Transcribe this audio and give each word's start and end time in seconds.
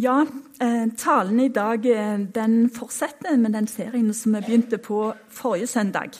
Ja, 0.00 0.22
eh, 0.60 0.86
talen 0.96 1.40
i 1.40 1.50
dag 1.52 1.84
eh, 1.84 2.20
den 2.34 2.70
fortsetter 2.72 3.36
med 3.36 3.52
den 3.52 3.66
serien 3.68 4.14
som 4.16 4.32
vi 4.32 4.40
begynte 4.40 4.78
på 4.80 5.10
forrige 5.28 5.66
søndag. 5.66 6.14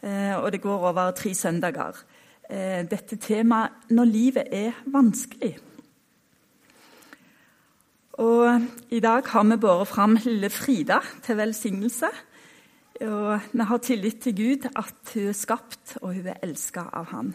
Eh, 0.00 0.32
og 0.38 0.52
det 0.52 0.62
går 0.62 0.86
over 0.88 1.10
tre 1.10 1.34
søndager. 1.34 1.92
Dette 2.90 3.16
temaet 3.16 3.70
'Når 3.90 4.04
livet 4.04 4.44
er 4.52 4.72
vanskelig'. 4.86 5.60
Og 8.12 8.60
I 8.90 9.00
dag 9.00 9.22
har 9.26 9.44
vi 9.44 9.56
båret 9.56 9.88
fram 9.88 10.18
lille 10.24 10.50
Frida 10.50 10.98
til 11.22 11.36
velsignelse. 11.36 12.08
Og 13.00 13.40
vi 13.52 13.62
har 13.62 13.76
tillit 13.76 14.20
til 14.20 14.36
Gud, 14.36 14.68
at 14.76 15.14
hun 15.14 15.28
er 15.28 15.32
skapt 15.32 15.98
og 16.02 16.14
hun 16.14 16.26
er 16.26 16.40
elska 16.42 16.80
av 16.92 17.04
Han. 17.04 17.34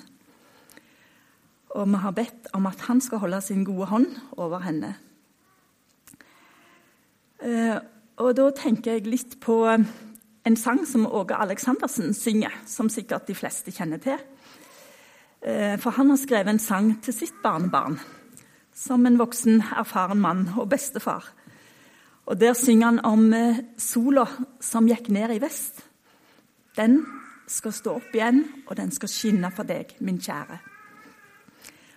Og 1.69 1.87
vi 1.87 1.95
har 1.95 2.11
bedt 2.11 2.47
om 2.53 2.65
at 2.65 2.81
Han 2.81 3.01
skal 3.01 3.17
holde 3.17 3.41
sin 3.41 3.65
gode 3.65 3.85
hånd 3.85 4.07
over 4.37 4.59
henne. 4.59 4.95
Eh, 7.43 7.77
og 8.17 8.33
da 8.37 8.49
tenker 8.55 8.97
jeg 8.97 9.09
litt 9.09 9.35
på 9.43 9.59
en 9.67 10.57
sang 10.57 10.85
som 10.89 11.05
Åge 11.05 11.35
Aleksandersen 11.37 12.13
synger, 12.17 12.53
som 12.65 12.89
sikkert 12.89 13.27
de 13.27 13.35
fleste 13.37 13.73
kjenner 13.75 14.01
til. 14.01 14.17
Eh, 15.41 15.75
for 15.77 15.91
han 15.91 16.09
har 16.09 16.17
skrevet 16.17 16.49
en 16.49 16.61
sang 16.61 16.95
til 17.03 17.13
sitt 17.13 17.35
barnebarn, 17.43 17.99
som 18.73 19.05
en 19.05 19.19
voksen, 19.19 19.61
erfaren 19.77 20.21
mann 20.21 20.47
og 20.57 20.69
bestefar. 20.69 21.33
Og 22.25 22.39
Der 22.39 22.53
synger 22.53 22.85
han 22.85 23.05
om 23.05 23.33
eh, 23.33 23.59
sola 23.77 24.25
som 24.59 24.87
gikk 24.87 25.09
ned 25.09 25.35
i 25.35 25.41
vest. 25.41 25.83
Den 26.75 27.05
skal 27.47 27.73
stå 27.73 27.93
opp 27.95 28.15
igjen, 28.15 28.43
og 28.67 28.75
den 28.77 28.91
skal 28.91 29.09
skinne 29.09 29.51
for 29.55 29.63
deg, 29.63 29.95
min 29.99 30.19
kjære. 30.19 30.57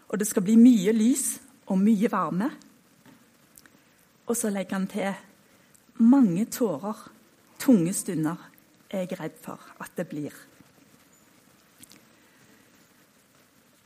Og 0.08 0.18
det 0.18 0.26
skal 0.26 0.42
bli 0.42 0.56
mye 0.56 0.92
lys 0.92 1.40
og 1.66 1.78
mye 1.78 2.10
varme. 2.12 2.50
Og 4.26 4.36
så 4.36 4.50
legger 4.50 4.78
han 4.78 4.86
til 4.86 5.14
mange 5.98 6.44
tårer, 6.52 7.08
tunge 7.58 7.92
stunder, 7.92 8.36
er 8.90 9.04
jeg 9.06 9.20
redd 9.20 9.36
for 9.42 9.60
at 9.80 9.92
det 9.96 10.06
blir. 10.10 10.34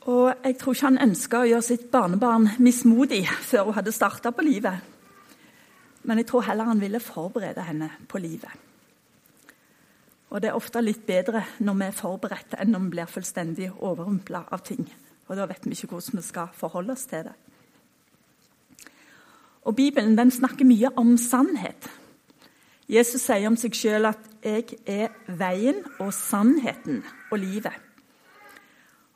Og 0.05 0.35
jeg 0.45 0.59
tror 0.61 0.77
ikke 0.77 0.89
han 0.91 1.01
ønska 1.01 1.41
å 1.41 1.49
gjøre 1.49 1.65
sitt 1.65 1.87
barnebarn 1.93 2.51
mismodig 2.61 3.23
før 3.47 3.71
hun 3.71 3.79
hadde 3.79 3.95
starta 3.97 4.35
på 4.37 4.45
livet. 4.45 4.91
Men 6.05 6.21
jeg 6.21 6.29
tror 6.29 6.45
heller 6.45 6.69
han 6.69 6.83
ville 6.83 7.01
forberede 7.01 7.65
henne 7.65 7.89
på 8.09 8.21
livet. 8.21 8.53
Og 10.35 10.43
det 10.43 10.51
er 10.51 10.59
ofte 10.59 10.83
litt 10.83 11.07
bedre 11.07 11.45
når 11.65 11.79
vi 11.79 11.87
er 11.87 11.97
forberedt, 11.97 12.57
enn 12.59 12.75
når 12.75 12.85
vi 12.85 12.93
blir 12.97 13.11
fullstendig 13.11 13.71
overrumpla 13.73 14.45
av 14.53 14.65
ting. 14.67 14.85
Og 15.29 15.39
da 15.39 15.47
vet 15.49 15.65
vi 15.65 15.77
ikke 15.77 15.95
hvordan 15.95 16.21
vi 16.21 16.27
skal 16.27 16.53
forholde 16.59 16.93
oss 16.93 17.07
til 17.09 17.25
det. 17.29 17.37
Og 19.65 19.77
Bibelen 19.77 20.19
den 20.19 20.33
snakker 20.35 20.69
mye 20.69 20.91
om 21.01 21.15
sannhet. 21.17 21.89
Jesus 22.89 23.23
sier 23.25 23.49
om 23.49 23.57
seg 23.57 23.73
sjøl 23.73 24.05
at 24.05 24.21
'jeg 24.43 24.77
er 24.87 25.09
veien 25.29 25.85
og 25.99 26.13
sannheten 26.13 27.05
og 27.31 27.39
livet'. 27.39 27.81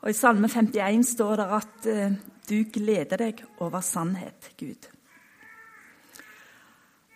Og 0.01 0.09
I 0.09 0.13
Salme 0.13 0.47
51 0.47 1.07
står 1.07 1.35
det 1.35 1.47
at 1.51 1.85
eh, 1.85 2.11
'du 2.49 2.63
gleder 2.73 3.17
deg 3.17 3.43
over 3.59 3.81
sannhet, 3.81 4.51
Gud'. 4.57 4.89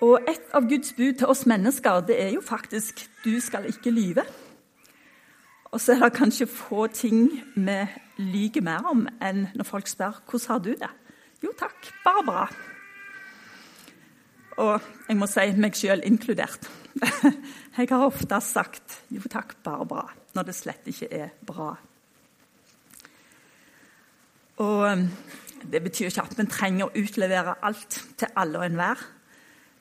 Og 0.02 0.20
Et 0.28 0.42
av 0.54 0.62
Guds 0.70 0.94
bud 0.94 1.14
til 1.14 1.28
oss 1.28 1.46
mennesker 1.46 2.00
det 2.00 2.22
er 2.22 2.30
jo 2.30 2.42
faktisk 2.42 3.09
'du 3.24 3.40
skal 3.40 3.66
ikke 3.66 3.92
lyve'. 3.92 4.26
Og 5.72 5.81
så 5.81 5.94
er 5.94 6.00
det 6.00 6.14
kanskje 6.14 6.48
få 6.48 6.88
ting 6.88 7.44
vi 7.56 7.88
lyver 8.18 8.62
mer 8.62 8.86
om 8.86 9.08
enn 9.22 9.48
når 9.56 9.64
folk 9.64 9.88
spør 9.88 10.22
'hvordan 10.30 10.48
har 10.48 10.59
du 10.59 10.74
det'? 10.74 10.94
Jo 11.44 11.52
takk, 11.58 11.94
bare 12.04 12.26
bra. 12.26 12.72
Og 14.62 14.82
jeg 15.08 15.18
må 15.18 15.28
si 15.30 15.46
meg 15.58 15.78
sjøl 15.78 16.04
inkludert. 16.06 16.70
Jeg 17.78 17.90
har 17.90 18.06
ofte 18.06 18.38
sagt 18.42 19.00
'jo 19.09 19.22
takk, 19.30 19.56
bare 19.64 19.86
bra', 19.86 20.14
når 20.36 20.44
det 20.44 20.56
slett 20.56 20.86
ikke 20.86 21.08
er 21.09 21.30
bra. 21.46 21.75
Og 24.58 24.92
um, 24.92 25.09
Det 25.72 25.84
betyr 25.84 26.06
ikke 26.06 26.22
at 26.22 26.38
vi 26.38 26.46
trenger 26.46 26.86
å 26.86 27.00
utlevere 27.00 27.56
alt 27.63 28.02
til 28.18 28.28
alle 28.36 28.59
og 28.59 28.66
enhver. 28.66 29.00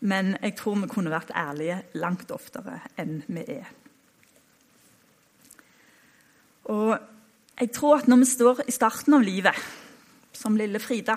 Men 0.01 0.37
jeg 0.43 0.55
tror 0.57 0.79
vi 0.79 0.89
kunne 0.89 1.11
vært 1.11 1.35
ærlige 1.35 1.83
langt 1.95 2.31
oftere 2.31 2.81
enn 2.97 3.23
vi 3.27 3.43
er. 3.49 3.67
Og 6.65 6.99
jeg 7.61 7.71
tror 7.75 7.99
at 7.99 8.09
når 8.09 8.17
vi 8.17 8.25
står 8.25 8.63
i 8.69 8.75
starten 8.75 9.15
av 9.15 9.23
livet, 9.27 9.59
som 10.33 10.57
lille 10.57 10.79
Frida 10.79 11.17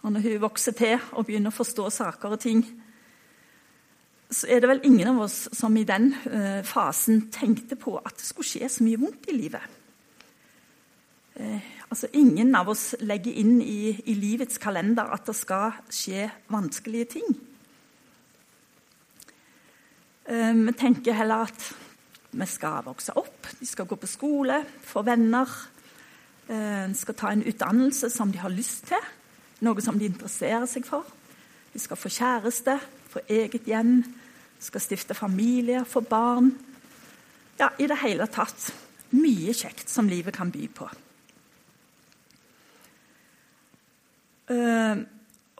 og 0.00 0.12
når 0.12 0.24
hun 0.24 0.40
vokser 0.40 0.76
til 0.76 0.96
og 1.12 1.26
begynner 1.28 1.52
å 1.52 1.58
forstå 1.58 1.88
saker 1.92 2.36
og 2.36 2.40
ting, 2.40 2.62
så 4.30 4.46
er 4.48 4.62
det 4.62 4.70
vel 4.70 4.84
ingen 4.86 5.10
av 5.10 5.24
oss 5.26 5.48
som 5.56 5.74
i 5.76 5.84
den 5.84 6.12
uh, 6.30 6.62
fasen 6.66 7.26
tenkte 7.34 7.76
på 7.76 7.96
at 7.98 8.14
det 8.16 8.28
skulle 8.28 8.48
skje 8.48 8.70
så 8.70 8.86
mye 8.86 9.00
vondt 9.02 9.28
i 9.28 9.36
livet. 9.36 9.76
Uh, 11.34 11.58
altså 11.90 12.08
Ingen 12.16 12.54
av 12.54 12.70
oss 12.70 12.94
legger 13.02 13.36
inn 13.42 13.58
i, 13.60 13.90
i, 14.06 14.14
livets 14.14 14.60
kalender 14.62 15.10
at 15.10 15.26
det 15.26 15.36
skal 15.36 15.82
skje 15.90 16.30
vanskelige 16.52 17.10
ting. 17.18 17.36
Uh, 20.30 20.54
vi 20.54 20.76
tenker 20.78 21.18
heller 21.18 21.50
at 21.50 21.70
vi 22.30 22.46
skal 22.46 22.86
vokse 22.86 23.18
opp, 23.18 23.50
de 23.58 23.66
skal 23.66 23.90
gå 23.90 23.98
på 23.98 24.08
skole, 24.08 24.62
få 24.86 25.02
venner. 25.02 25.50
En 26.50 26.94
skal 26.98 27.14
ta 27.18 27.30
en 27.30 27.42
utdannelse 27.46 28.08
som 28.10 28.30
de 28.30 28.38
har 28.38 28.50
lyst 28.50 28.88
til 28.90 29.02
noe 29.60 29.84
som 29.84 29.98
de 29.98 30.08
interesserer 30.08 30.66
seg 30.70 30.86
for. 30.88 31.06
De 31.72 31.78
skal 31.78 31.98
få 31.98 32.10
kjæreste, 32.12 32.78
få 33.10 33.22
eget 33.28 33.68
hjem, 33.68 34.00
skal 34.60 34.82
stifte 34.82 35.14
familie, 35.14 35.84
få 35.84 36.00
barn. 36.00 36.52
Ja, 37.60 37.68
i 37.78 37.86
det 37.88 38.00
hele 38.02 38.26
tatt 38.30 38.70
mye 39.16 39.54
kjekt 39.56 39.90
som 39.90 40.08
livet 40.08 40.36
kan 40.36 40.52
by 40.52 40.66
på. 40.74 40.88
Uh, 44.50 45.02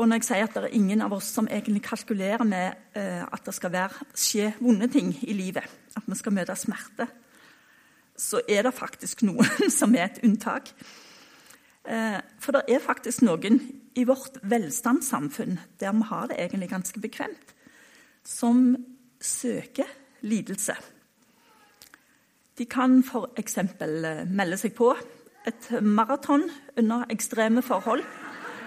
og 0.01 0.09
når 0.09 0.19
jeg 0.19 0.27
sier 0.27 0.49
at 0.49 0.55
det 0.57 0.65
er 0.67 0.79
ingen 0.79 1.03
av 1.05 1.13
oss 1.15 1.29
som 1.31 1.47
egentlig 1.47 1.83
kalkulerer 1.87 2.43
med 2.49 2.79
uh, 2.97 3.27
at 3.29 3.45
det 3.47 3.55
skal 3.55 3.73
være, 3.75 4.07
skje 4.19 4.49
vonde 4.59 4.89
ting 4.91 5.13
i 5.23 5.37
livet, 5.37 5.67
at 5.95 6.09
vi 6.09 6.19
skal 6.19 6.35
møte 6.35 6.57
smerte, 6.59 7.07
så 8.19 8.41
er 8.49 8.67
det 8.67 8.75
faktisk 8.77 9.23
noen 9.29 9.71
som 9.79 9.95
er 9.95 10.09
et 10.09 10.23
unntak. 10.27 10.73
Uh, 11.87 12.19
for 12.43 12.59
det 12.59 12.65
er 12.69 12.83
faktisk 12.83 13.23
noen 13.29 13.61
i 13.95 14.05
vårt 14.05 14.39
velstandssamfunn, 14.43 15.59
der 15.81 15.93
vi 15.93 16.07
har 16.09 16.27
det 16.27 16.39
egentlig 16.39 16.69
ganske 16.69 17.01
bekvemt, 17.01 17.55
som 18.25 18.77
søker 19.21 19.89
lidelse. 20.21 20.75
De 22.59 22.67
kan 22.67 23.01
f.eks. 23.01 23.59
Eh, 23.59 24.27
melde 24.29 24.59
seg 24.61 24.75
på 24.77 24.93
et 25.49 25.71
maraton 25.83 26.45
under 26.77 27.07
ekstreme 27.11 27.63
forhold. 27.63 28.05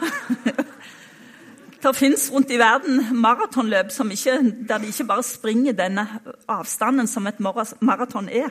det 1.84 1.96
fins 1.96 2.30
rundt 2.32 2.52
i 2.52 2.58
verden 2.58 3.04
maratonløp 3.22 3.92
der 3.94 4.78
de 4.78 4.88
ikke 4.88 5.08
bare 5.08 5.24
springer 5.24 5.74
denne 5.74 6.08
avstanden 6.48 7.08
som 7.08 7.28
et 7.28 7.40
maraton 7.40 8.30
er, 8.30 8.50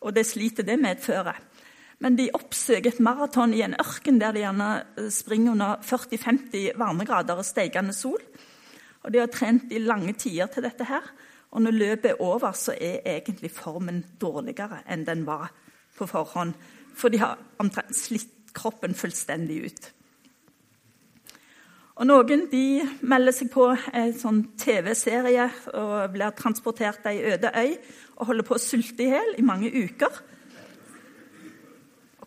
og 0.00 0.14
det 0.14 0.26
sliter 0.26 0.62
det 0.62 0.78
medfører. 0.78 1.47
Men 1.98 2.16
de 2.18 2.28
oppsøker 2.34 2.92
et 2.92 3.02
maraton 3.02 3.54
i 3.54 3.64
en 3.66 3.74
ørken 3.80 4.20
der 4.20 4.34
de 4.34 4.44
gjerne 4.44 4.68
eh, 4.98 5.08
springer 5.14 5.56
under 5.56 5.82
40-50 5.82 6.78
varmegrader 6.78 7.40
og 7.40 7.46
steikende 7.46 7.94
sol. 7.96 8.20
Og 9.02 9.12
De 9.12 9.22
har 9.22 9.30
trent 9.32 9.72
i 9.72 9.82
lange 9.82 10.14
tider 10.14 10.46
til 10.46 10.62
dette. 10.62 10.84
her. 10.84 11.02
Og 11.50 11.62
når 11.62 11.70
løpet 11.70 12.10
er 12.10 12.22
over, 12.22 12.52
så 12.52 12.74
er 12.80 13.00
egentlig 13.06 13.50
formen 13.50 14.04
dårligere 14.20 14.82
enn 14.86 15.06
den 15.06 15.24
var 15.26 15.48
på 15.96 16.06
forhånd. 16.06 16.52
For 16.94 17.08
de 17.08 17.18
har 17.18 17.38
omtrent 17.58 17.96
slitt 17.96 18.52
kroppen 18.54 18.94
fullstendig 18.94 19.62
ut. 19.64 19.92
Og 21.98 22.06
Noen 22.06 22.44
de 22.52 22.84
melder 23.00 23.34
seg 23.34 23.50
på 23.50 23.64
en 23.74 24.12
sånn 24.14 24.44
TV-serie 24.60 25.48
og 25.74 26.12
blir 26.14 26.34
transportert 26.38 27.00
til 27.02 27.16
ei 27.16 27.32
øde 27.32 27.50
øy 27.50 27.72
og 28.18 28.28
holder 28.28 28.46
på 28.46 28.54
å 28.54 28.62
sulte 28.62 29.02
i 29.02 29.08
hjel 29.10 29.34
i 29.38 29.46
mange 29.46 29.72
uker. 29.72 30.20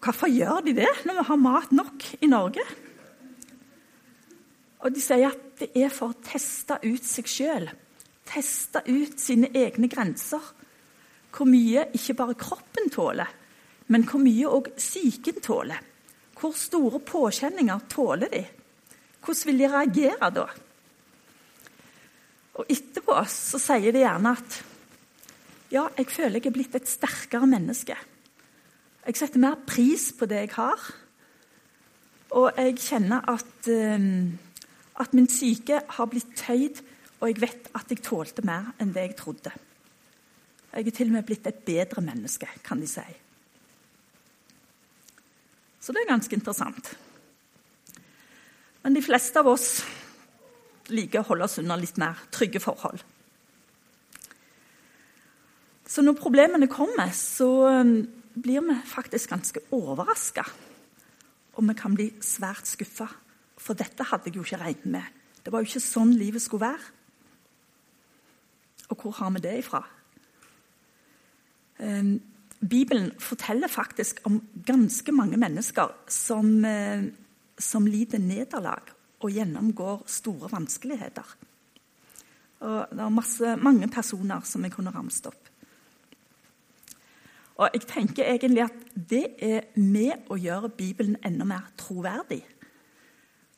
Hvorfor 0.02 0.32
gjør 0.34 0.64
de 0.66 0.74
det 0.80 0.90
når 1.06 1.20
vi 1.20 1.28
har 1.28 1.42
mat 1.42 1.74
nok 1.78 2.06
i 2.22 2.30
Norge? 2.30 2.64
Og 4.82 4.90
De 4.96 5.04
sier 5.04 5.30
at 5.30 5.44
det 5.62 5.70
er 5.78 5.94
for 5.94 6.10
å 6.10 6.24
teste 6.26 6.80
ut 6.82 7.06
seg 7.06 7.30
sjøl. 7.30 7.68
Teste 8.26 8.82
ut 8.88 9.20
sine 9.22 9.52
egne 9.54 9.90
grenser. 9.92 10.42
Hvor 11.32 11.46
mye 11.48 11.86
ikke 11.96 12.18
bare 12.18 12.40
kroppen 12.40 12.90
tåler, 12.92 13.30
men 13.94 14.04
hvor 14.10 14.20
mye 14.24 14.50
òg 14.50 14.72
psyken 14.80 15.38
tåler. 15.44 15.86
Hvor 16.36 16.58
store 16.58 17.00
påkjenninger 17.06 17.86
tåler 17.92 18.32
de? 18.34 18.42
Hvordan 19.22 19.48
vil 19.48 19.62
de 19.62 19.70
reagere 19.70 20.32
da? 20.34 20.48
Og 22.58 22.74
Etterpå 22.74 23.20
så 23.30 23.62
sier 23.62 23.94
de 23.94 24.02
gjerne 24.02 24.34
at 24.34 24.58
ja, 25.72 25.86
jeg 25.96 26.10
føler 26.12 26.42
jeg 26.42 26.50
er 26.50 26.56
blitt 26.58 26.74
et 26.76 26.90
sterkere 26.90 27.48
menneske. 27.48 27.96
Jeg 29.02 29.18
setter 29.18 29.42
mer 29.42 29.58
pris 29.66 30.12
på 30.14 30.28
det 30.30 30.44
jeg 30.44 30.54
har. 30.54 30.82
Og 32.38 32.52
jeg 32.58 32.78
kjenner 32.80 33.26
at, 33.30 33.68
um, 33.68 34.40
At 35.00 35.14
min 35.14 35.30
syke 35.30 35.82
har 35.90 36.06
blitt 36.06 36.36
tøyd, 36.38 36.82
og 37.22 37.28
jeg 37.30 37.42
vet 37.42 37.70
at 37.74 37.90
jeg 37.90 38.04
tålte 38.04 38.44
mer 38.46 38.74
enn 38.78 38.92
det 38.94 39.02
jeg 39.02 39.16
trodde. 39.18 39.52
Jeg 40.74 40.88
er 40.88 40.92
til 40.92 41.08
og 41.08 41.14
med 41.16 41.26
blitt 41.26 41.48
et 41.48 41.64
bedre 41.66 42.02
menneske, 42.02 42.48
kan 42.64 42.80
de 42.80 42.88
si. 42.88 43.02
Så 45.80 45.92
det 45.92 46.04
er 46.04 46.12
ganske 46.12 46.36
interessant. 46.36 46.92
Men 48.84 48.94
de 48.94 49.02
fleste 49.02 49.40
av 49.40 49.48
oss 49.48 49.82
liker 50.90 51.24
å 51.24 51.30
holde 51.32 51.48
oss 51.48 51.58
under 51.58 51.80
litt 51.82 51.98
mer 51.98 52.20
trygge 52.32 52.62
forhold. 52.62 53.02
Så 55.88 56.02
når 56.06 56.20
problemene 56.20 56.70
kommer, 56.72 57.10
så 57.16 57.50
um, 57.82 57.96
blir 58.36 58.62
vi 58.66 58.76
faktisk 58.86 59.30
ganske 59.30 59.64
overraska. 59.72 60.46
Og 61.54 61.68
vi 61.68 61.76
kan 61.78 61.96
bli 61.96 62.08
svært 62.24 62.70
skuffa, 62.70 63.08
for 63.58 63.78
dette 63.78 64.08
hadde 64.08 64.30
jeg 64.30 64.38
jo 64.40 64.46
ikke 64.46 64.62
regnet 64.62 64.86
med. 64.86 65.20
Det 65.44 65.52
var 65.52 65.62
jo 65.62 65.70
ikke 65.70 65.84
sånn 65.84 66.14
livet 66.16 66.44
skulle 66.44 66.70
være. 66.70 66.92
Og 68.92 69.00
hvor 69.02 69.16
har 69.20 69.32
vi 69.36 69.44
det 69.44 69.58
ifra? 69.62 69.82
Um, 71.82 72.20
Bibelen 72.62 73.12
forteller 73.20 73.72
faktisk 73.72 74.20
om 74.30 74.42
ganske 74.66 75.12
mange 75.12 75.38
mennesker 75.42 75.96
som, 76.08 76.60
uh, 76.66 77.08
som 77.58 77.88
lider 77.90 78.22
nederlag 78.22 78.92
og 79.22 79.32
gjennomgår 79.32 80.04
store 80.10 80.52
vanskeligheter. 80.52 81.38
Og 82.62 82.92
det 82.94 83.02
er 83.02 83.14
masse, 83.14 83.56
mange 83.58 83.90
personer 83.90 84.46
som 84.46 84.66
jeg 84.66 84.76
kunne 84.76 84.94
ramst 84.94 85.26
opp. 85.30 85.41
Og 87.60 87.70
jeg 87.74 87.82
tenker 87.88 88.26
egentlig 88.26 88.64
at 88.64 88.78
det 88.96 89.26
er 89.44 89.68
med 89.76 90.32
å 90.32 90.38
gjøre 90.40 90.72
Bibelen 90.78 91.18
enda 91.26 91.46
mer 91.46 91.68
troverdig. 91.78 92.42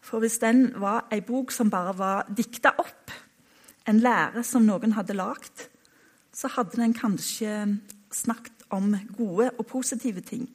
For 0.04 0.20
hvis 0.20 0.40
den 0.42 0.74
var 0.82 1.08
ei 1.14 1.22
bok 1.24 1.54
som 1.56 1.72
bare 1.72 1.94
var 1.98 2.26
dikta 2.36 2.74
opp, 2.82 3.14
en 3.88 4.00
lære 4.00 4.44
som 4.48 4.66
noen 4.66 4.96
hadde 4.98 5.16
lagd, 5.16 5.68
så 6.34 6.50
hadde 6.56 6.80
den 6.80 6.96
kanskje 6.98 7.78
snakket 8.14 8.66
om 8.74 8.96
gode 9.18 9.52
og 9.58 9.66
positive 9.70 10.22
ting. 10.26 10.48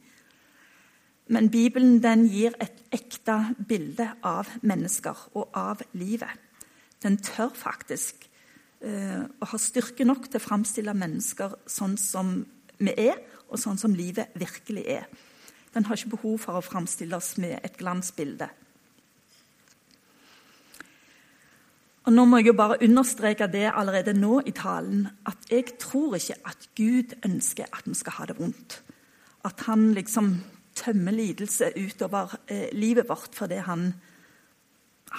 Men 1.28 1.50
Bibelen 1.50 2.02
den 2.02 2.26
gir 2.28 2.56
et 2.60 2.82
ekte 2.92 3.54
bilde 3.68 4.08
av 4.24 4.48
mennesker 4.62 5.28
og 5.36 5.50
av 5.56 5.82
livet. 5.92 6.32
Den 7.02 7.18
tør 7.22 7.52
faktisk 7.54 8.24
uh, 8.84 9.24
å 9.28 9.50
ha 9.52 9.60
styrke 9.60 10.06
nok 10.08 10.30
til 10.30 10.40
å 10.40 10.46
framstille 10.46 10.96
mennesker 10.96 11.58
sånn 11.68 11.98
som 12.00 12.40
vi 12.78 12.94
er, 13.08 13.18
og 13.48 13.60
sånn 13.60 13.80
som 13.80 13.94
livet 13.96 14.34
virkelig 14.38 14.84
er. 14.86 15.06
Den 15.74 15.86
har 15.88 15.98
ikke 15.98 16.16
behov 16.16 16.38
for 16.42 16.58
å 16.58 16.64
framstilles 16.64 17.36
med 17.42 17.60
et 17.62 17.76
glansbilde. 17.80 18.48
Og 22.08 22.14
Nå 22.14 22.24
må 22.24 22.38
jeg 22.40 22.48
jo 22.48 22.56
bare 22.56 22.78
understreke 22.80 23.50
det 23.52 23.66
allerede 23.68 24.14
nå 24.16 24.38
i 24.48 24.54
talen, 24.56 25.02
at 25.28 25.50
jeg 25.50 25.74
tror 25.76 26.16
ikke 26.16 26.38
at 26.48 26.68
Gud 26.78 27.12
ønsker 27.26 27.68
at 27.68 27.84
vi 27.84 27.96
skal 27.98 28.16
ha 28.16 28.28
det 28.30 28.38
vondt. 28.38 28.78
At 29.44 29.60
han 29.66 29.90
liksom 29.92 30.38
tømmer 30.78 31.12
lidelse 31.12 31.68
utover 31.76 32.32
eh, 32.48 32.70
livet 32.72 33.08
vårt 33.10 33.36
fordi 33.36 33.60
han, 33.66 33.92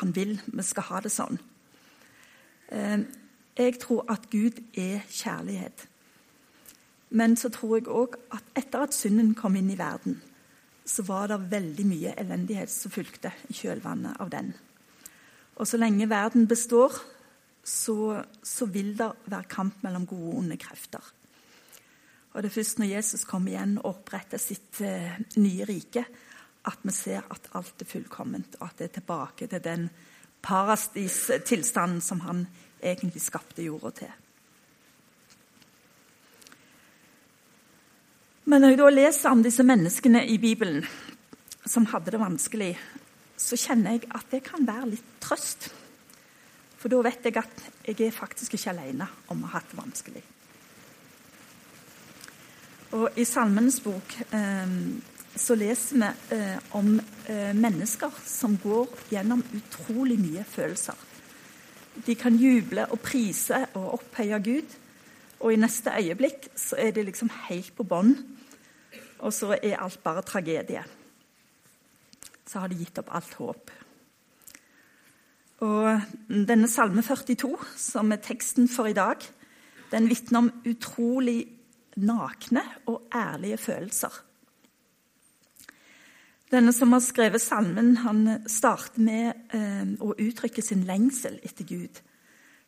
han 0.02 0.16
vil 0.16 0.40
vi 0.48 0.66
skal 0.66 0.88
ha 0.90 1.04
det 1.06 1.14
sånn. 1.14 1.38
Eh, 2.74 3.06
jeg 3.60 3.78
tror 3.84 4.06
at 4.10 4.26
Gud 4.34 4.58
er 4.74 5.06
kjærlighet. 5.14 5.86
Men 7.10 7.36
så 7.38 7.50
tror 7.50 7.78
jeg 7.80 7.90
òg 7.90 8.18
at 8.36 8.58
etter 8.60 8.86
at 8.86 8.94
synden 8.94 9.34
kom 9.38 9.56
inn 9.58 9.72
i 9.74 9.78
verden, 9.80 10.20
så 10.86 11.06
var 11.06 11.30
det 11.30 11.52
veldig 11.52 11.86
mye 11.86 12.16
elendighet 12.18 12.72
som 12.74 12.94
fulgte 12.94 13.32
i 13.50 13.56
kjølvannet 13.58 14.20
av 14.22 14.30
den. 14.34 14.52
Og 15.60 15.68
så 15.68 15.78
lenge 15.78 16.10
verden 16.10 16.48
består, 16.50 16.94
så, 17.64 18.24
så 18.44 18.66
vil 18.72 18.96
det 18.98 19.10
være 19.30 19.50
kamp 19.52 19.84
mellom 19.86 20.08
gode 20.10 20.32
og 20.32 20.38
onde 20.44 20.58
krefter. 20.58 21.04
Og 22.34 22.44
det 22.44 22.50
er 22.50 22.56
først 22.56 22.80
når 22.80 22.92
Jesus 22.94 23.26
kommer 23.28 23.52
igjen 23.52 23.78
og 23.82 23.90
oppretter 23.92 24.42
sitt 24.42 24.82
eh, 24.86 25.18
nye 25.42 25.66
rike, 25.68 26.06
at 26.70 26.82
vi 26.86 26.94
ser 26.94 27.26
at 27.32 27.50
alt 27.58 27.82
er 27.82 27.90
fullkomment, 27.90 28.58
og 28.60 28.70
at 28.70 28.80
det 28.80 28.90
er 28.90 28.96
tilbake 29.00 29.48
til 29.50 29.64
den 29.66 29.90
parastis-tilstanden 30.46 32.02
som 32.02 32.22
han 32.24 32.46
egentlig 32.80 33.22
skapte 33.22 33.66
jorda 33.66 33.92
til. 33.98 34.12
Men 38.50 38.64
når 38.64 38.72
jeg 38.72 38.78
da 38.80 38.86
leser 38.90 39.30
om 39.30 39.42
disse 39.46 39.62
menneskene 39.62 40.24
i 40.26 40.40
Bibelen 40.42 40.82
som 41.70 41.86
hadde 41.92 42.16
det 42.16 42.22
vanskelig, 42.22 42.72
så 43.38 43.58
kjenner 43.62 43.94
jeg 43.94 44.08
at 44.10 44.32
det 44.32 44.40
kan 44.48 44.66
være 44.66 44.88
litt 44.96 45.12
trøst. 45.22 45.68
For 46.82 46.90
da 46.90 47.04
vet 47.06 47.28
jeg 47.28 47.38
at 47.38 47.62
jeg 47.86 48.08
er 48.08 48.16
faktisk 48.16 48.56
ikke 48.58 48.72
alene 48.74 49.06
om 49.30 49.44
å 49.44 49.52
ha 49.52 49.60
hatt 49.60 49.70
det 49.70 49.78
vanskelig. 49.78 50.24
Og 52.98 53.20
I 53.22 53.28
Salmenes 53.30 53.78
bok 53.86 54.16
eh, 54.34 54.74
så 55.38 55.60
leser 55.60 56.02
vi 56.02 56.40
eh, 56.40 56.74
om 56.80 56.96
eh, 57.30 57.54
mennesker 57.54 58.18
som 58.26 58.58
går 58.64 59.14
gjennom 59.14 59.46
utrolig 59.60 60.18
mye 60.24 60.48
følelser. 60.50 60.98
De 62.02 62.18
kan 62.18 62.34
juble 62.34 62.90
og 62.90 62.98
prise 63.06 63.62
og 63.76 64.00
opphøye 64.00 64.42
Gud, 64.42 64.76
og 65.40 65.54
i 65.54 65.62
neste 65.62 65.94
øyeblikk 66.02 66.50
så 66.58 66.82
er 66.82 66.98
de 66.98 67.06
liksom 67.06 67.30
helt 67.46 67.76
på 67.78 67.86
bånn. 67.86 68.18
Og 69.20 69.34
så 69.36 69.56
er 69.58 69.80
alt 69.80 70.02
bare 70.04 70.24
tragedie. 70.24 70.84
Så 72.48 72.64
har 72.64 72.72
de 72.72 72.80
gitt 72.80 72.98
opp 73.02 73.12
alt 73.14 73.36
håp. 73.40 73.72
Og 75.66 76.40
denne 76.48 76.70
Salme 76.72 77.04
42, 77.04 77.52
som 77.76 78.14
er 78.16 78.24
teksten 78.24 78.70
for 78.72 78.88
i 78.88 78.96
dag, 78.96 79.20
den 79.92 80.08
vitner 80.08 80.46
om 80.46 80.52
utrolig 80.70 81.42
nakne 82.00 82.64
og 82.88 83.10
ærlige 83.16 83.58
følelser. 83.60 84.14
Denne 86.50 86.74
som 86.74 86.96
har 86.96 87.04
skrevet 87.06 87.44
salmen, 87.44 87.92
han 88.02 88.24
starter 88.50 89.04
med 89.06 89.54
eh, 89.54 89.92
å 90.02 90.16
uttrykke 90.16 90.64
sin 90.66 90.82
lengsel 90.88 91.38
etter 91.46 91.68
Gud. 91.70 92.00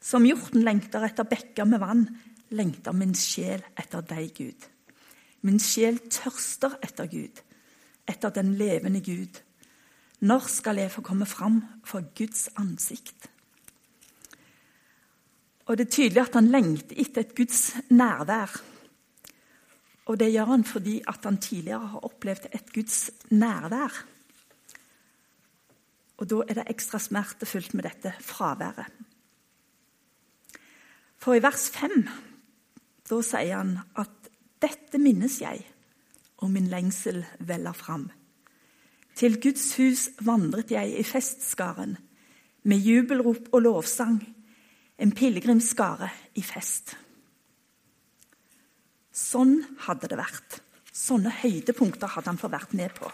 Som 0.02 0.28
hjorten 0.28 0.62
lengter 0.66 1.06
etter 1.08 1.26
bekker 1.30 1.66
med 1.70 1.82
vann, 1.82 2.04
lengter 2.54 2.94
min 2.94 3.16
sjel 3.18 3.64
etter 3.80 4.06
deg, 4.06 4.30
Gud. 4.38 4.68
Min 5.42 5.60
sjel 5.60 5.98
tørster 6.12 6.78
etter 6.86 7.10
Gud, 7.10 7.42
etter 8.10 8.34
den 8.34 8.54
levende 8.60 9.02
Gud. 9.02 9.42
Når 10.22 10.48
skal 10.54 10.78
jeg 10.78 10.92
få 10.94 11.02
komme 11.02 11.26
fram 11.26 11.64
for 11.86 12.06
Guds 12.18 12.48
ansikt? 12.62 13.30
Og 15.66 15.78
Det 15.78 15.88
er 15.88 15.92
tydelig 15.92 16.22
at 16.22 16.36
han 16.36 16.52
lengter 16.52 16.98
etter 17.00 17.22
et 17.22 17.36
Guds 17.36 17.76
nærvær. 17.90 18.62
Og 20.06 20.20
det 20.20 20.32
gjør 20.34 20.50
han 20.50 20.64
fordi 20.68 21.02
at 21.08 21.24
han 21.24 21.38
tidligere 21.38 21.88
har 21.94 22.06
opplevd 22.06 22.50
et 22.52 22.74
Guds 22.74 23.12
nærvær. 23.32 24.06
Og 26.18 26.30
da 26.30 26.42
er 26.48 26.54
det 26.60 26.68
ekstra 26.70 27.00
smertefullt 27.00 27.74
med 27.74 27.88
dette 27.88 28.14
fraværet. 28.20 28.86
For 31.18 31.34
i 31.34 31.42
vers 31.42 31.70
5 31.70 32.10
da 33.10 33.18
sier 33.26 33.58
han 33.58 33.78
at 34.00 34.21
'dette 34.62 34.98
minnes 35.02 35.42
jeg, 35.42 35.66
og 36.38 36.52
min 36.52 36.68
lengsel 36.70 37.26
veller 37.40 37.74
fram'. 37.74 38.10
Til 39.16 39.42
Guds 39.42 39.76
hus 39.78 40.10
vandret 40.22 40.72
jeg 40.72 41.00
i 41.00 41.04
festskaren, 41.04 41.98
med 42.64 42.78
jubelrop 42.78 43.50
og 43.52 43.62
lovsang, 43.62 44.22
en 44.98 45.12
pilegrimsskare 45.12 46.10
i 46.38 46.44
fest. 46.46 46.96
Sånn 49.12 49.58
hadde 49.88 50.08
det 50.12 50.20
vært. 50.20 50.62
Sånne 50.94 51.32
høydepunkter 51.42 52.14
hadde 52.14 52.30
han 52.30 52.40
fått 52.40 52.54
vært 52.54 52.76
med 52.78 52.94
på. 52.96 53.10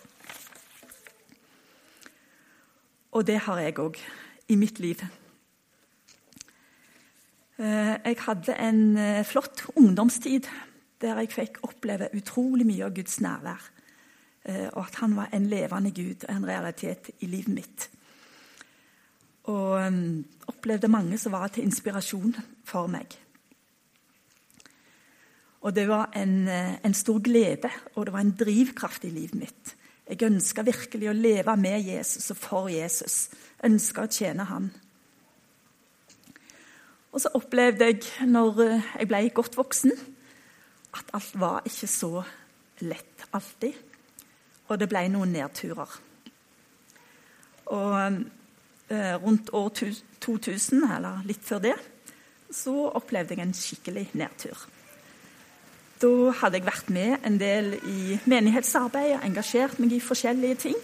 Og 3.17 3.25
det 3.25 3.39
har 3.47 3.61
jeg 3.63 3.79
òg 3.81 3.97
i 4.51 4.57
mitt 4.59 4.81
liv. 4.83 5.01
Eh, 7.57 7.95
jeg 8.05 8.19
hadde 8.21 8.53
en 8.61 8.81
eh, 9.01 9.23
flott 9.25 9.63
ungdomstid 9.75 10.45
der 11.01 11.19
jeg 11.21 11.33
fikk 11.33 11.59
oppleve 11.67 12.09
utrolig 12.17 12.65
mye 12.67 12.87
av 12.87 12.95
Guds 12.95 13.19
nærvær. 13.21 13.69
Eh, 14.47 14.67
og 14.73 14.81
at 14.85 14.99
han 15.01 15.15
var 15.17 15.29
en 15.33 15.45
levende 15.51 15.91
Gud 15.91 16.25
og 16.27 16.33
en 16.35 16.47
realitet 16.47 17.11
i 17.19 17.29
livet 17.29 17.53
mitt. 17.53 17.89
Og 19.47 19.79
opplevde 20.51 20.91
mange 20.91 21.17
som 21.17 21.31
var 21.31 21.47
til 21.47 21.63
inspirasjon 21.63 22.35
for 22.67 22.89
meg. 22.91 23.15
Og 25.67 25.75
det 25.75 25.87
var 25.87 26.11
en, 26.15 26.47
eh, 26.47 26.77
en, 26.83 26.93
stor 26.93 27.19
glede, 27.19 27.69
og 27.95 28.05
det 28.05 28.13
var 28.13 28.19
en 28.19 28.35
drivkraft 28.39 29.03
i 29.03 29.09
livet 29.09 29.35
mitt. 29.35 29.75
Jeg 30.09 30.23
ønska 30.23 30.63
virkelig 30.63 31.09
å 31.09 31.13
leve 31.13 31.55
med 31.57 31.81
Jesus 31.83 32.31
og 32.31 32.37
for 32.37 32.69
Jesus. 32.69 33.29
Ønska 33.63 34.05
å 34.05 34.11
tjene 34.11 34.43
han. 34.43 34.71
Og 37.11 37.21
så 37.21 37.29
opplevde 37.33 37.85
jeg, 37.85 38.03
når 38.27 38.61
eh, 38.63 38.87
jeg 38.99 39.07
ble 39.07 39.29
godt 39.33 39.57
voksen, 39.57 39.91
at 40.95 41.13
alt 41.17 41.35
var 41.39 41.67
ikke 41.67 41.89
så 41.91 42.11
lett 42.87 43.27
alltid. 43.31 43.73
Og 44.67 44.79
det 44.79 44.89
ble 44.91 45.03
noen 45.11 45.33
nedturer. 45.35 45.99
Og 47.75 47.93
eh, 48.91 49.15
rundt 49.23 49.51
år 49.55 49.69
2000, 50.23 50.83
eller 50.95 51.23
litt 51.27 51.43
før 51.43 51.63
det, 51.63 51.75
så 52.53 52.73
opplevde 52.95 53.35
jeg 53.35 53.43
en 53.43 53.55
skikkelig 53.55 54.05
nedtur. 54.19 54.67
Da 55.97 56.09
hadde 56.41 56.59
jeg 56.59 56.67
vært 56.67 56.91
med 56.93 57.25
en 57.25 57.39
del 57.41 57.73
i 57.89 58.19
menighetsarbeid 58.29 59.15
og 59.17 59.25
engasjert 59.25 59.79
meg 59.81 59.95
i 59.97 60.03
forskjellige 60.03 60.59
ting. 60.67 60.77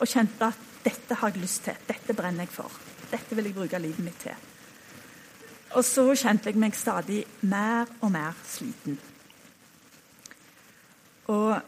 Og 0.00 0.08
kjente 0.10 0.48
at 0.48 0.70
dette 0.82 1.14
har 1.14 1.30
jeg 1.30 1.44
lyst 1.44 1.62
til, 1.68 1.78
dette 1.86 2.16
brenner 2.18 2.42
jeg 2.42 2.56
for. 2.56 2.80
Dette 3.12 3.36
vil 3.38 3.46
jeg 3.48 3.54
bruke 3.54 3.78
livet 3.78 4.02
mitt 4.02 4.18
til. 4.24 4.48
Og 5.78 5.84
så 5.86 6.04
kjente 6.18 6.50
jeg 6.50 6.58
meg 6.60 6.74
stadig 6.76 7.22
mer 7.48 7.86
og 8.02 8.10
mer 8.12 8.36
sliten. 8.44 8.98
Og 11.30 11.60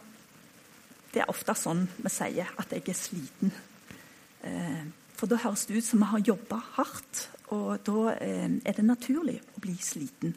det 1.14 1.22
er 1.22 1.30
ofte 1.30 1.54
sånn 1.54 1.84
vi 2.02 2.10
sier 2.10 2.48
at 2.58 2.72
jeg 2.74 2.88
er 2.90 2.98
sliten. 2.98 3.52
Eh, 4.44 4.82
for 5.14 5.30
da 5.30 5.38
høres 5.44 5.66
det 5.68 5.78
ut 5.78 5.86
som 5.86 6.02
vi 6.02 6.10
har 6.10 6.24
jobba 6.26 6.58
hardt, 6.74 7.28
og 7.54 7.84
da 7.86 8.16
eh, 8.16 8.48
er 8.66 8.74
det 8.76 8.86
naturlig 8.86 9.38
å 9.54 9.62
bli 9.62 9.76
sliten. 9.78 10.34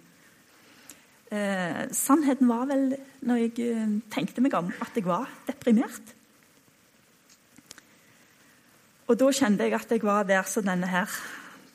Eh, 1.34 1.82
sannheten 1.98 2.48
var 2.48 2.70
vel, 2.70 2.94
når 3.26 3.42
jeg 3.48 3.90
tenkte 4.14 4.44
meg 4.46 4.56
om, 4.60 4.70
at 4.86 4.96
jeg 4.96 5.08
var 5.08 5.26
deprimert. 5.50 6.14
Og 9.08 9.18
da 9.18 9.32
kjente 9.34 9.66
jeg 9.66 9.76
at 9.76 9.92
jeg 9.92 10.04
var 10.06 10.28
der 10.28 10.46
som 10.48 10.68
denne 10.68 10.88
her 10.92 11.12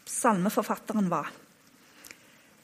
salmeforfatteren 0.04 1.08
var. 1.08 1.30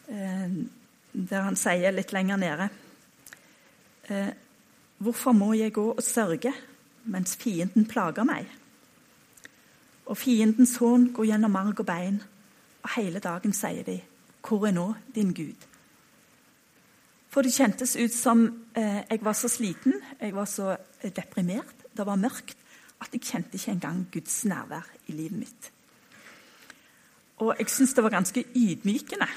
Der 0.08 1.46
han 1.46 1.56
sier 1.56 1.94
litt 1.96 2.12
lenger 2.12 2.40
nede 2.40 2.68
Hvorfor 4.98 5.32
må 5.32 5.52
jeg 5.54 5.72
gå 5.72 5.84
og 5.92 6.02
sørge 6.02 6.52
mens 7.06 7.36
fienden 7.38 7.86
plager 7.86 8.26
meg? 8.26 8.48
Og 10.08 10.16
fiendens 10.18 10.76
hån 10.80 11.12
går 11.14 11.30
gjennom 11.30 11.54
marg 11.54 11.80
og 11.80 11.86
bein, 11.86 12.18
og 12.82 12.94
hele 12.96 13.22
dagen 13.22 13.52
sier 13.52 13.84
de, 13.86 14.00
Hvor 14.42 14.66
er 14.66 14.72
nå 14.72 14.94
din 15.14 15.34
Gud? 15.34 15.66
For 17.28 17.42
det 17.44 17.52
kjentes 17.52 17.96
ut 17.96 18.12
som 18.14 18.46
eh, 18.74 19.04
jeg 19.10 19.20
var 19.22 19.32
så 19.36 19.48
sliten, 19.48 19.94
jeg 20.20 20.34
var 20.34 20.44
så 20.48 20.76
eh, 21.02 21.12
deprimert, 21.12 21.84
det 21.96 22.06
var 22.06 22.16
mørkt, 22.16 22.56
at 23.00 23.12
jeg 23.12 23.22
kjente 23.22 23.54
ikke 23.54 23.70
engang 23.76 24.06
Guds 24.12 24.44
nærvær 24.44 24.86
i 25.06 25.12
livet 25.12 25.38
mitt. 25.38 25.72
Og 27.38 27.54
jeg 27.58 27.70
syns 27.70 27.94
det 27.94 28.02
var 28.02 28.16
ganske 28.16 28.44
ydmykende 28.56 29.28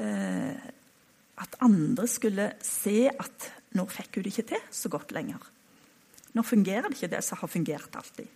eh, 0.00 0.68
at 1.40 1.56
andre 1.60 2.06
skulle 2.08 2.52
se 2.62 3.10
at 3.10 3.50
nå 3.76 3.86
fikk 3.90 4.18
hun 4.18 4.26
det 4.26 4.32
ikke 4.34 4.48
til 4.52 4.68
så 4.74 4.90
godt 4.92 5.14
lenger. 5.14 5.42
Nå 6.34 6.42
fungerer 6.46 6.88
det 6.88 6.98
ikke 6.98 7.14
det 7.14 7.22
som 7.26 7.40
har 7.40 7.50
fungert 7.50 7.96
alltid. 7.98 8.28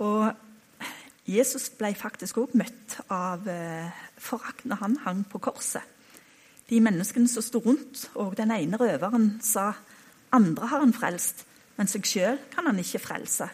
Og 0.00 0.30
Jesus 1.30 1.68
ble 1.78 1.92
faktisk 1.94 2.40
òg 2.40 2.56
møtt 2.58 2.96
av 3.12 3.46
eh, 3.50 3.90
forakt 4.18 4.64
når 4.66 4.80
han 4.80 4.96
hang 5.04 5.24
på 5.28 5.38
korset. 5.42 5.84
De 6.70 6.78
menneskene 6.82 7.28
som 7.28 7.44
sto 7.44 7.60
rundt, 7.62 8.08
og 8.14 8.36
den 8.38 8.52
ene 8.54 8.78
røveren 8.80 9.32
sa 9.42 9.72
andre 10.34 10.70
har 10.70 10.82
han 10.84 10.94
frelst, 10.94 11.44
men 11.76 11.90
seg 11.90 12.06
sjøl 12.06 12.38
kan 12.52 12.68
han 12.70 12.78
ikke 12.78 13.02
frelse. 13.02 13.50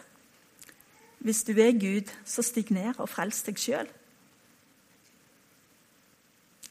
Hvis 1.25 1.43
du 1.47 1.55
er 1.57 1.77
Gud, 1.77 2.11
så 2.25 2.45
stig 2.45 2.69
ned 2.71 2.99
og 3.01 3.09
frels 3.09 3.41
deg 3.47 3.57
sjøl. 3.59 3.89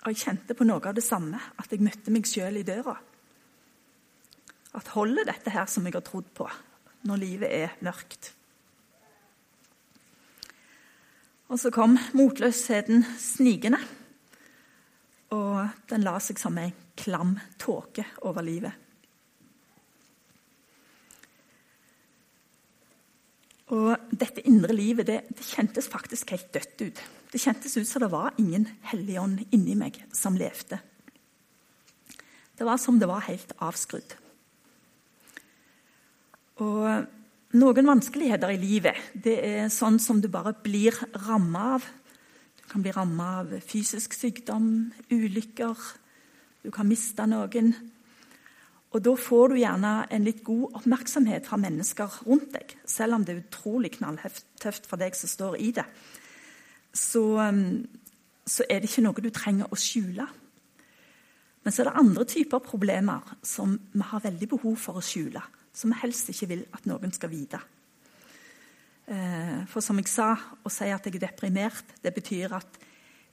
Og 0.06 0.12
jeg 0.14 0.22
kjente 0.22 0.54
på 0.54 0.62
noe 0.62 0.78
av 0.86 0.94
det 0.94 1.02
samme, 1.02 1.34
at 1.58 1.72
jeg 1.74 1.82
møtte 1.82 2.12
meg 2.14 2.28
sjøl 2.30 2.60
i 2.60 2.66
døra. 2.66 2.94
At 4.78 4.92
holder 4.94 5.26
dette 5.26 5.50
her 5.50 5.66
som 5.66 5.82
jeg 5.88 5.96
har 5.96 6.04
trodd 6.06 6.28
på, 6.36 6.46
når 7.10 7.18
livet 7.18 7.50
er 7.50 7.74
mørkt? 7.82 8.30
Og 11.50 11.58
så 11.58 11.72
kom 11.74 11.98
motløsheten 12.14 13.02
snikende, 13.18 13.82
og 15.34 15.74
den 15.90 16.06
la 16.06 16.20
seg 16.22 16.38
som 16.38 16.54
en 16.62 16.74
klam 16.94 17.34
tåke 17.58 18.06
over 18.22 18.46
livet. 18.46 18.85
Og 23.74 24.12
dette 24.14 24.44
indre 24.46 24.74
livet 24.76 25.08
det, 25.08 25.22
det, 25.34 25.46
kjentes 25.46 25.88
faktisk 25.90 26.30
helt 26.34 26.52
dødt 26.54 26.84
ut. 26.84 27.00
Det 27.32 27.40
kjentes 27.42 27.74
ut 27.74 27.88
som 27.88 28.04
det 28.04 28.12
var 28.12 28.36
ingen 28.38 28.68
hellig 28.92 29.18
ånd 29.18 29.42
inni 29.50 29.74
meg 29.78 29.98
som 30.14 30.38
levde. 30.38 30.78
Det 32.56 32.64
var 32.64 32.78
som 32.80 33.00
det 33.00 33.08
var 33.10 33.26
helt 33.26 33.52
avskrudd. 33.58 34.14
Og 36.62 37.58
noen 37.58 37.90
vanskeligheter 37.90 38.54
i 38.54 38.60
livet 38.60 39.10
det 39.12 39.36
er 39.44 39.74
sånn 39.74 39.98
som 40.00 40.22
du 40.22 40.30
bare 40.32 40.54
blir 40.62 40.94
ramma 41.26 41.66
av. 41.74 41.90
Du 42.62 42.64
kan 42.70 42.86
bli 42.86 42.94
ramma 42.94 43.28
av 43.42 43.52
fysisk 43.66 44.14
sykdom, 44.16 44.92
ulykker, 45.10 45.76
du 46.62 46.70
kan 46.74 46.88
miste 46.88 47.26
noen. 47.28 47.74
Og 48.96 49.02
Da 49.04 49.12
får 49.12 49.50
du 49.52 49.58
gjerne 49.60 49.90
en 50.08 50.24
litt 50.24 50.38
god 50.44 50.78
oppmerksomhet 50.78 51.44
fra 51.44 51.58
mennesker 51.60 52.14
rundt 52.24 52.54
deg, 52.54 52.70
selv 52.88 53.18
om 53.18 53.24
det 53.26 53.34
er 53.34 53.42
utrolig 53.42 53.90
knalltøft 53.98 54.88
for 54.88 54.96
deg 54.96 55.12
som 55.18 55.28
står 55.28 55.58
i 55.60 55.68
det. 55.76 55.84
Så, 56.96 57.20
um, 57.36 57.84
så 58.48 58.64
er 58.70 58.80
det 58.80 58.88
ikke 58.88 59.04
noe 59.04 59.20
du 59.20 59.28
trenger 59.28 59.68
å 59.68 59.76
skjule. 59.76 60.24
Men 61.66 61.74
så 61.74 61.82
er 61.82 61.90
det 61.90 62.00
andre 62.00 62.24
typer 62.30 62.64
problemer 62.64 63.36
som 63.44 63.74
vi 63.76 64.08
har 64.08 64.24
veldig 64.24 64.48
behov 64.54 64.78
for 64.80 64.96
å 64.96 65.04
skjule. 65.04 65.44
Som 65.76 65.92
vi 65.92 66.00
helst 66.00 66.32
ikke 66.32 66.48
vil 66.54 66.64
at 66.72 66.88
noen 66.88 67.12
skal 67.12 67.34
vite. 67.34 67.60
Eh, 69.12 69.60
for 69.68 69.84
som 69.84 70.00
jeg 70.00 70.08
sa, 70.08 70.30
å 70.64 70.72
si 70.72 70.88
at 70.88 71.04
jeg 71.04 71.18
er 71.18 71.26
deprimert, 71.26 71.92
det 72.00 72.14
betyr 72.16 72.56
at 72.56 72.80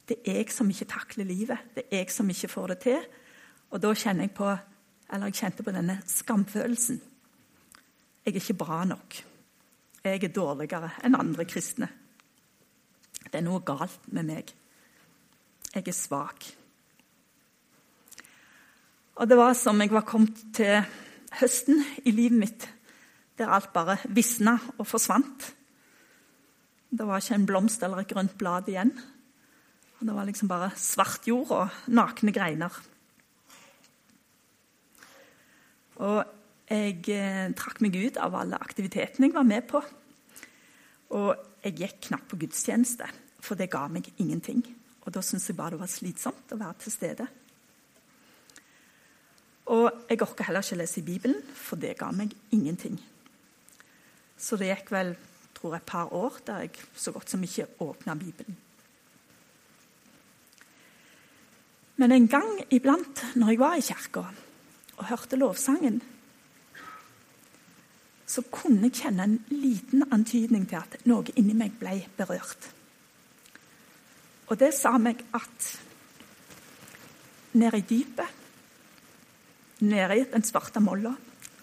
det 0.10 0.20
er 0.28 0.42
jeg 0.42 0.52
som 0.52 0.68
ikke 0.68 0.92
takler 0.92 1.30
livet. 1.30 1.72
Det 1.78 1.88
er 1.88 2.04
jeg 2.04 2.12
som 2.12 2.28
ikke 2.30 2.52
får 2.52 2.74
det 2.74 2.80
til. 2.90 3.10
Og 3.72 3.80
da 3.86 3.94
kjenner 3.96 4.28
jeg 4.28 4.36
på 4.36 4.52
eller 5.14 5.30
jeg 5.30 5.44
kjente 5.44 5.66
på 5.66 5.74
denne 5.76 6.00
skamfølelsen. 6.10 6.98
Jeg 8.24 8.32
er 8.32 8.40
ikke 8.40 8.58
bra 8.64 8.82
nok. 8.88 9.20
Jeg 10.04 10.24
er 10.24 10.34
dårligere 10.36 10.90
enn 11.06 11.16
andre 11.20 11.46
kristne. 11.48 11.88
Det 13.24 13.40
er 13.40 13.46
noe 13.46 13.62
galt 13.66 14.10
med 14.12 14.28
meg. 14.28 14.52
Jeg 15.74 15.88
er 15.88 15.96
svak. 15.96 16.48
Og 19.14 19.30
det 19.30 19.38
var 19.38 19.54
som 19.58 19.82
jeg 19.82 19.94
var 19.94 20.06
kommet 20.10 20.40
til 20.58 20.82
høsten 21.40 21.84
i 22.06 22.14
livet 22.14 22.40
mitt, 22.40 22.66
der 23.38 23.54
alt 23.54 23.72
bare 23.74 24.00
visna 24.10 24.56
og 24.78 24.88
forsvant. 24.90 25.52
Det 26.94 27.06
var 27.06 27.22
ikke 27.22 27.38
en 27.38 27.46
blomst 27.50 27.86
eller 27.86 28.02
et 28.02 28.10
grønt 28.10 28.34
blad 28.38 28.70
igjen. 28.70 28.94
Det 30.04 30.14
var 30.14 30.28
liksom 30.28 30.50
bare 30.52 30.74
svart 30.76 31.28
jord 31.30 31.54
og 31.56 31.94
nakne 31.96 32.34
greiner. 32.36 32.74
Og 36.04 36.24
jeg 36.70 37.04
eh, 37.14 37.52
trakk 37.58 37.82
meg 37.84 37.96
ut 38.00 38.20
av 38.22 38.36
alle 38.40 38.60
aktivitetene 38.60 39.30
jeg 39.30 39.36
var 39.36 39.48
med 39.48 39.68
på. 39.70 39.82
Og 41.14 41.32
jeg 41.64 41.78
gikk 41.80 42.00
knapt 42.10 42.32
på 42.32 42.40
gudstjeneste, 42.42 43.08
for 43.44 43.60
det 43.60 43.72
ga 43.72 43.86
meg 43.92 44.10
ingenting. 44.18 44.64
Og 45.04 45.14
da 45.14 45.24
syntes 45.24 45.50
jeg 45.52 45.60
bare 45.60 45.76
det 45.76 45.84
var 45.84 45.92
slitsomt 45.92 46.54
å 46.54 46.60
være 46.60 46.80
til 46.84 46.96
stede. 46.96 47.28
Og 49.74 49.86
jeg 50.10 50.22
orka 50.24 50.48
heller 50.48 50.66
ikke 50.66 50.80
lese 50.82 51.00
i 51.00 51.08
Bibelen, 51.08 51.40
for 51.56 51.80
det 51.80 51.96
ga 52.00 52.10
meg 52.16 52.34
ingenting. 52.56 52.98
Så 54.36 54.60
det 54.60 54.74
gikk 54.74 54.92
vel 54.92 55.14
tror 55.56 55.78
jeg, 55.78 55.84
et 55.84 55.88
par 55.88 56.12
år 56.12 56.40
der 56.44 56.66
jeg 56.66 56.88
så 57.00 57.14
godt 57.16 57.32
som 57.32 57.44
ikke 57.44 57.70
åpna 57.80 58.16
Bibelen. 58.20 58.58
Men 61.96 62.12
en 62.12 62.28
gang 62.28 62.58
iblant 62.74 63.22
når 63.38 63.54
jeg 63.54 63.60
var 63.62 63.78
i 63.78 63.86
kirka, 63.86 64.26
og 64.98 65.08
hørte 65.10 65.40
lovsangen, 65.40 66.02
så 68.34 68.42
kunne 68.50 68.88
jeg 68.88 68.98
kjenne 69.04 69.26
en 69.28 69.36
liten 69.52 70.06
antydning 70.14 70.66
til 70.70 70.80
at 70.80 70.96
noe 71.10 71.36
inni 71.38 71.56
meg 71.58 71.76
ble 71.80 72.00
berørt. 72.18 72.70
Og 74.50 74.58
det 74.60 74.72
sa 74.76 74.96
meg 75.02 75.22
at 75.36 75.68
nede 77.54 77.80
i 77.80 77.86
dypet, 77.90 78.40
nede 79.84 80.18
i 80.18 80.26
den 80.32 80.46
svarte 80.46 80.82
molla, 80.82 81.14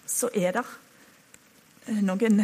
så 0.06 0.30
er 0.34 0.54
det 0.58 0.64
eh, 1.88 2.02
noen 2.04 2.42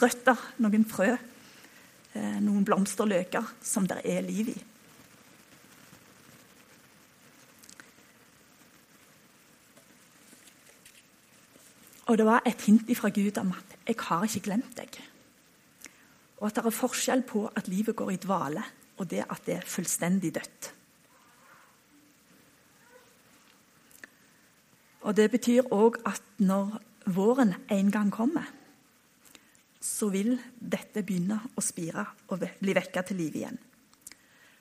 røtter, 0.00 0.44
noen 0.64 0.84
frø, 0.88 1.12
eh, 1.12 2.38
noen 2.44 2.64
blomsterløker 2.66 3.54
som 3.64 3.88
det 3.88 4.02
er 4.04 4.24
liv 4.26 4.52
i. 4.52 4.58
Og 12.12 12.18
det 12.18 12.26
var 12.28 12.42
et 12.44 12.60
hint 12.68 12.90
fra 12.96 13.08
Gud 13.08 13.38
om 13.40 13.54
at 13.56 13.78
'jeg 13.88 13.96
har 13.98 14.24
ikke 14.24 14.40
glemt 14.40 14.76
deg'. 14.76 15.00
Og 16.36 16.46
at 16.46 16.54
det 16.54 16.66
er 16.66 16.70
forskjell 16.70 17.22
på 17.22 17.50
at 17.56 17.68
livet 17.68 17.96
går 17.96 18.10
i 18.10 18.16
dvale, 18.16 18.62
og 18.96 19.10
det 19.10 19.24
at 19.30 19.46
det 19.46 19.54
er 19.54 19.60
fullstendig 19.66 20.34
dødt. 20.34 20.74
Og 25.00 25.16
Det 25.16 25.30
betyr 25.30 25.62
òg 25.72 26.02
at 26.06 26.22
når 26.38 26.80
våren 27.06 27.54
en 27.70 27.90
gang 27.90 28.12
kommer, 28.12 28.44
så 29.80 30.08
vil 30.08 30.40
dette 30.60 31.02
begynne 31.02 31.40
å 31.56 31.60
spire 31.60 32.06
og 32.28 32.38
bli 32.60 32.74
vekka 32.74 33.02
til 33.02 33.16
live 33.16 33.34
igjen. 33.34 33.58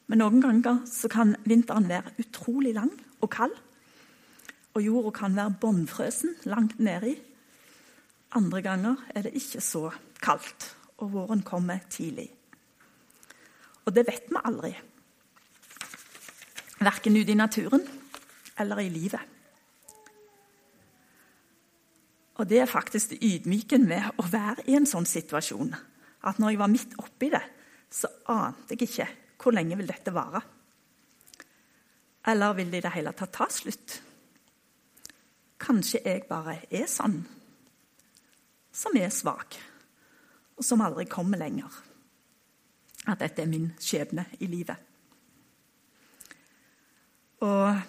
Men 0.08 0.18
noen 0.18 0.42
ganger 0.42 0.86
så 0.86 1.08
kan 1.08 1.36
vinteren 1.46 1.90
være 1.90 2.14
utrolig 2.20 2.74
lang 2.74 2.92
og 3.22 3.30
kald. 3.30 3.54
Og 4.74 4.82
jorda 4.82 5.10
kan 5.10 5.36
være 5.36 5.56
bånnfrøsen 5.62 6.36
langt 6.46 6.80
nedi. 6.80 7.31
Andre 8.32 8.62
ganger 8.64 8.96
er 9.16 9.26
det 9.26 9.34
ikke 9.36 9.62
så 9.62 9.90
kaldt, 10.24 10.70
og 10.98 11.12
våren 11.12 11.42
kommer 11.44 11.84
tidlig. 11.90 12.30
Og 13.86 13.96
det 13.96 14.06
vet 14.08 14.30
vi 14.30 14.40
aldri. 14.46 14.72
Verken 16.82 17.18
ute 17.18 17.34
i 17.34 17.38
naturen 17.38 17.84
eller 18.60 18.80
i 18.80 18.90
livet. 18.90 19.22
Og 22.40 22.48
det 22.50 22.62
er 22.62 22.70
faktisk 22.70 23.12
det 23.12 23.20
ydmykende 23.22 23.88
med 23.88 24.22
å 24.22 24.26
være 24.32 24.64
i 24.72 24.78
en 24.78 24.88
sånn 24.90 25.06
situasjon. 25.06 25.76
At 26.26 26.40
når 26.40 26.54
jeg 26.54 26.62
var 26.62 26.72
midt 26.72 26.96
oppi 27.02 27.30
det, 27.34 27.44
så 27.92 28.10
ante 28.32 28.78
jeg 28.78 28.88
ikke 28.88 29.10
hvor 29.42 29.54
lenge 29.54 29.78
vil 29.78 29.90
dette 29.90 30.14
vare? 30.14 30.42
Eller 32.32 32.54
vil 32.54 32.72
det 32.72 32.82
i 32.82 32.86
det 32.86 32.94
hele 32.96 33.14
tatt 33.18 33.34
ta 33.34 33.48
slutt? 33.50 33.98
Kanskje 35.62 36.02
jeg 36.06 36.26
bare 36.30 36.60
er 36.70 36.88
sånn, 36.90 37.20
som 38.72 38.96
er 38.98 39.12
svak, 39.14 39.58
og 40.58 40.66
som 40.66 40.84
aldri 40.86 41.08
kommer 41.10 41.42
lenger. 41.42 41.72
At 43.10 43.22
dette 43.24 43.44
er 43.44 43.50
min 43.50 43.72
skjebne 43.82 44.28
i 44.40 44.50
livet. 44.50 44.78
Og 47.42 47.80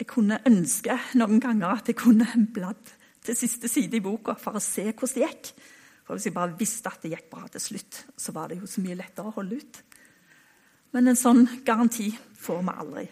jeg 0.00 0.08
kunne 0.10 0.40
ønske 0.48 0.96
noen 1.20 1.38
ganger 1.42 1.76
at 1.76 1.90
jeg 1.90 1.98
kunne 2.00 2.26
bladd 2.54 2.96
til 3.22 3.36
siste 3.36 3.68
side 3.70 3.98
i 3.98 4.02
boka 4.02 4.34
for 4.40 4.58
å 4.58 4.64
se 4.64 4.88
hvordan 4.90 5.14
det 5.14 5.26
gikk. 5.26 5.52
For 6.06 6.18
Hvis 6.18 6.26
jeg 6.26 6.34
bare 6.34 6.58
visste 6.58 6.90
at 6.90 7.04
det 7.04 7.12
gikk 7.12 7.30
bra 7.30 7.46
til 7.46 7.62
slutt, 7.62 8.04
så 8.18 8.32
var 8.34 8.50
det 8.50 8.58
jo 8.58 8.66
så 8.66 8.82
mye 8.82 8.98
lettere 8.98 9.30
å 9.30 9.36
holde 9.36 9.60
ut. 9.60 9.80
Men 10.90 11.06
en 11.06 11.18
sånn 11.18 11.44
garanti 11.62 12.08
får 12.40 12.64
vi 12.66 12.74
aldri. 12.82 13.04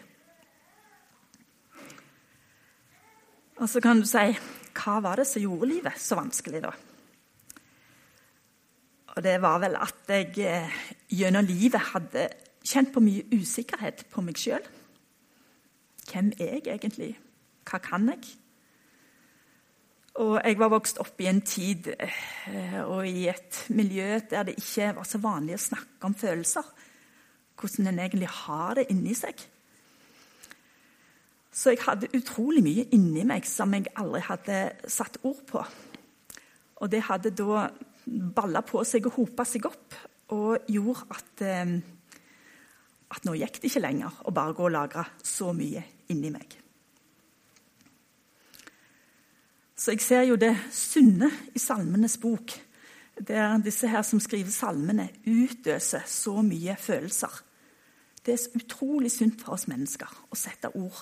Og 3.59 3.69
så 3.71 3.79
kan 3.83 4.01
du 4.01 4.07
si 4.07 4.25
hva 4.79 4.99
var 5.03 5.19
det 5.19 5.27
som 5.27 5.43
gjorde 5.43 5.69
livet 5.69 5.99
så 5.99 6.17
vanskelig, 6.19 6.63
da? 6.63 6.73
Og 9.15 9.23
det 9.25 9.39
var 9.43 9.59
vel 9.59 9.75
at 9.75 10.11
jeg 10.11 10.35
eh, 10.47 10.75
gjennom 11.11 11.47
livet 11.47 11.91
hadde 11.91 12.27
kjent 12.63 12.93
på 12.93 13.03
mye 13.03 13.25
usikkerhet 13.33 14.05
på 14.11 14.23
meg 14.23 14.37
sjøl. 14.39 14.63
Hvem 16.09 16.31
er 16.39 16.59
jeg 16.59 16.67
egentlig? 16.77 17.13
Hva 17.67 17.81
kan 17.83 18.07
jeg? 18.13 18.29
Og 20.19 20.39
jeg 20.41 20.57
var 20.59 20.71
vokst 20.73 20.99
opp 21.01 21.21
i 21.21 21.29
en 21.31 21.41
tid 21.45 21.91
eh, 21.95 22.79
og 22.83 23.07
i 23.07 23.27
et 23.31 23.63
miljø 23.75 24.19
der 24.29 24.47
det 24.47 24.57
ikke 24.59 24.93
var 24.97 25.07
så 25.07 25.21
vanlig 25.23 25.55
å 25.57 25.65
snakke 25.69 26.09
om 26.09 26.17
følelser 26.17 26.75
hvordan 27.59 27.91
en 27.91 27.99
egentlig 27.99 28.29
har 28.31 28.77
det 28.79 28.87
inni 28.93 29.13
seg. 29.17 29.35
Så 31.59 31.73
jeg 31.73 31.81
hadde 31.83 32.07
utrolig 32.15 32.61
mye 32.63 32.85
inni 32.95 33.25
meg 33.27 33.47
som 33.47 33.73
jeg 33.75 33.89
aldri 33.99 34.21
hadde 34.29 34.59
satt 34.87 35.17
ord 35.27 35.41
på. 35.49 35.63
Og 36.79 36.91
det 36.91 37.01
hadde 37.09 37.33
da 37.35 37.65
balla 38.07 38.61
på 38.63 38.85
seg 38.87 39.09
og 39.09 39.17
hopa 39.17 39.43
seg 39.47 39.67
opp 39.67 39.97
og 40.35 40.69
gjorde 40.71 41.03
at, 41.11 41.43
eh, 41.43 41.73
at 43.11 43.27
nå 43.27 43.35
gikk 43.35 43.59
det 43.59 43.71
ikke 43.71 43.83
lenger 43.83 44.21
å 44.23 44.31
bare 44.31 44.55
gå 44.55 44.69
og 44.69 44.73
lagre 44.77 45.03
så 45.25 45.51
mye 45.57 45.83
inni 46.13 46.31
meg. 46.31 46.55
Så 49.75 49.95
jeg 49.95 50.03
ser 50.03 50.25
jo 50.27 50.39
det 50.39 50.53
sunne 50.75 51.27
i 51.55 51.59
Salmenes 51.59 52.17
bok, 52.19 52.55
der 53.19 53.59
disse 53.63 53.87
her 53.91 54.03
som 54.07 54.19
skriver 54.23 54.51
salmene, 54.51 55.09
utøser 55.27 56.07
så 56.07 56.39
mye 56.43 56.75
følelser 56.79 57.41
det 58.25 58.35
er 58.35 58.59
utrolig 58.59 59.11
sunt 59.11 59.41
for 59.41 59.55
oss 59.55 59.67
mennesker 59.69 60.11
å 60.29 60.37
sette 60.37 60.71
ord 60.77 60.99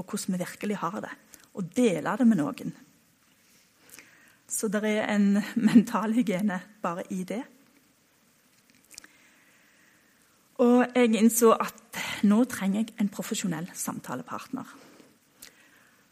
på 0.00 0.16
hvordan 0.16 0.36
vi 0.36 0.44
virkelig 0.44 0.78
har 0.80 1.00
det, 1.04 1.12
og 1.54 1.72
dele 1.76 2.16
det 2.16 2.26
med 2.26 2.40
noen. 2.40 2.74
Så 4.50 4.68
det 4.72 4.82
er 4.84 5.06
en 5.14 5.38
mentalhygiene 5.68 6.60
bare 6.82 7.06
i 7.12 7.22
det. 7.24 7.42
Og 10.60 10.84
jeg 10.92 11.14
innså 11.16 11.54
at 11.56 12.00
nå 12.28 12.42
trenger 12.44 12.82
jeg 12.82 12.94
en 13.00 13.08
profesjonell 13.08 13.70
samtalepartner. 13.72 14.66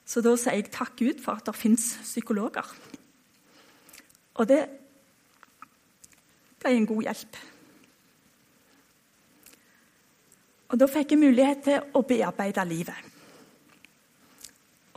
Så 0.08 0.22
da 0.24 0.32
sier 0.40 0.56
jeg 0.56 0.70
takk 0.72 0.94
Gud 0.96 1.20
for 1.20 1.36
at 1.36 1.44
det 1.44 1.56
fins 1.58 1.90
psykologer. 2.00 2.64
Og 4.40 4.48
det 4.48 4.62
ble 6.62 6.72
en 6.72 6.88
god 6.88 7.04
hjelp. 7.10 7.38
Og 10.68 10.80
Da 10.80 10.88
fikk 10.88 11.12
jeg 11.12 11.20
mulighet 11.20 11.62
til 11.64 11.94
å 11.96 12.02
bearbeide 12.04 12.64
livet. 12.68 13.17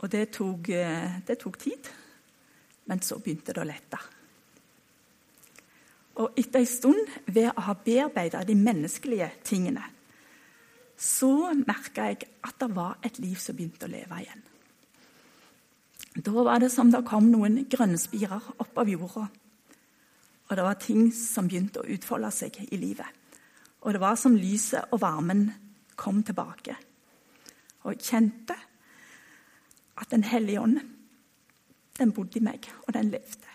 Og 0.02 0.10
det 0.10 0.32
tok, 0.34 0.68
eh, 0.68 1.20
det 1.26 1.38
tok 1.38 1.58
tid, 1.58 1.88
men 2.90 3.00
så 3.00 3.18
begynte 3.22 3.54
det 3.54 3.62
å 3.62 3.68
lette. 3.68 3.98
Og 6.20 6.36
etter 6.36 6.60
en 6.60 6.66
stund, 6.66 7.12
ved 7.26 7.52
å 7.54 7.60
ha 7.68 7.74
bearbeida 7.74 8.42
de 8.44 8.54
menneskelige 8.58 9.30
tingene, 9.44 9.84
så 10.98 11.54
merka 11.54 12.10
jeg 12.10 12.28
at 12.44 12.58
det 12.60 12.74
var 12.74 12.98
et 13.02 13.18
liv 13.18 13.38
som 13.40 13.56
begynte 13.56 13.86
å 13.86 13.90
leve 13.90 14.18
igjen. 14.20 14.42
Da 16.12 16.30
var 16.30 16.60
det 16.60 16.70
som 16.70 16.90
det 16.92 17.06
kom 17.08 17.30
noen 17.30 17.62
grønne 17.70 17.98
spirer 17.98 18.42
opp 18.58 18.76
av 18.78 18.90
jorda. 18.90 19.24
Og 20.50 20.56
det 20.56 20.64
var 20.66 20.74
ting 20.82 21.06
som 21.16 21.48
begynte 21.48 21.80
å 21.80 21.88
utfolde 21.88 22.30
seg 22.34 22.58
i 22.68 22.76
livet. 22.76 23.06
Og 23.82 23.94
det 23.94 24.02
var 24.02 24.18
som 24.20 24.36
lyset 24.36 24.92
og 24.92 25.00
varmen 25.00 25.46
kom 25.96 26.20
tilbake. 26.22 26.76
Og 27.82 27.94
jeg 27.94 28.04
kjente 28.10 28.58
at 29.96 30.10
Den 30.10 30.24
hellige 30.24 30.60
ånd, 30.60 30.80
den 31.98 32.12
bodde 32.12 32.38
i 32.38 32.42
meg, 32.42 32.68
og 32.86 32.94
den 32.94 33.10
levde. 33.10 33.48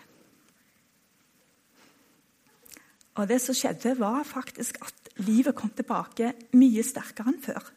Og 3.18 3.26
det 3.28 3.40
som 3.42 3.54
skjedde, 3.54 3.96
var 3.98 4.22
faktisk 4.22 4.78
at 4.84 5.10
livet 5.26 5.56
kom 5.58 5.70
tilbake 5.74 6.32
mye 6.54 6.84
sterkere 6.86 7.32
enn 7.32 7.40
før. 7.42 7.72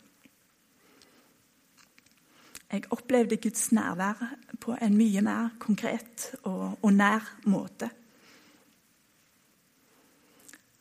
Jeg 2.72 2.86
opplevde 2.94 3.40
Guds 3.42 3.72
nærvær 3.76 4.22
på 4.62 4.78
en 4.78 4.94
mye 4.96 5.24
mer 5.26 5.50
konkret 5.60 6.30
og, 6.44 6.78
og 6.80 6.94
nær 6.94 7.26
måte. 7.50 7.90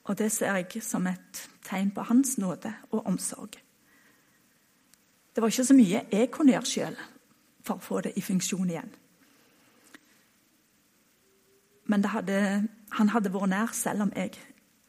Og 0.05 0.19
det 0.19 0.29
ser 0.33 0.61
jeg 0.61 0.85
som 0.85 1.09
et 1.11 1.41
tegn 1.67 1.91
på 1.95 2.05
hans 2.07 2.37
nåde 2.39 2.71
og 2.93 3.07
omsorg. 3.07 3.57
Det 5.35 5.43
var 5.43 5.51
ikke 5.51 5.67
så 5.67 5.75
mye 5.75 6.05
jeg 6.13 6.31
kunne 6.31 6.53
gjøre 6.53 6.69
sjøl 6.69 7.01
for 7.65 7.79
å 7.79 7.85
få 7.85 8.01
det 8.07 8.15
i 8.17 8.25
funksjon 8.25 8.71
igjen. 8.71 8.91
Men 11.91 12.07
hadde, 12.07 12.41
han 12.97 13.11
hadde 13.11 13.33
vært 13.35 13.51
nær, 13.51 13.73
selv 13.75 14.07
om 14.07 14.13
jeg 14.15 14.37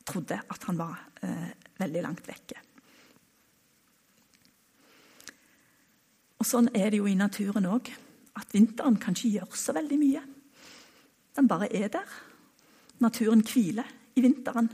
trodde 0.05 0.37
at 0.37 0.67
han 0.69 0.77
var 0.77 0.99
eh, 1.25 1.49
veldig 1.81 2.03
langt 2.05 2.27
vekke. 2.29 2.59
Og 6.41 6.47
Sånn 6.47 6.71
er 6.73 6.89
det 6.89 7.01
jo 7.01 7.09
i 7.09 7.17
naturen 7.17 7.67
òg. 7.69 7.91
At 8.37 8.53
vinteren 8.55 8.97
kan 9.01 9.13
ikke 9.13 9.35
gjøre 9.35 9.59
så 9.59 9.75
veldig 9.75 9.97
mye. 10.01 10.21
Den 11.37 11.49
bare 11.49 11.67
er 11.69 11.91
der. 11.93 12.15
Naturen 13.03 13.43
hviler 13.45 13.89
i 14.17 14.23
vinteren. 14.23 14.69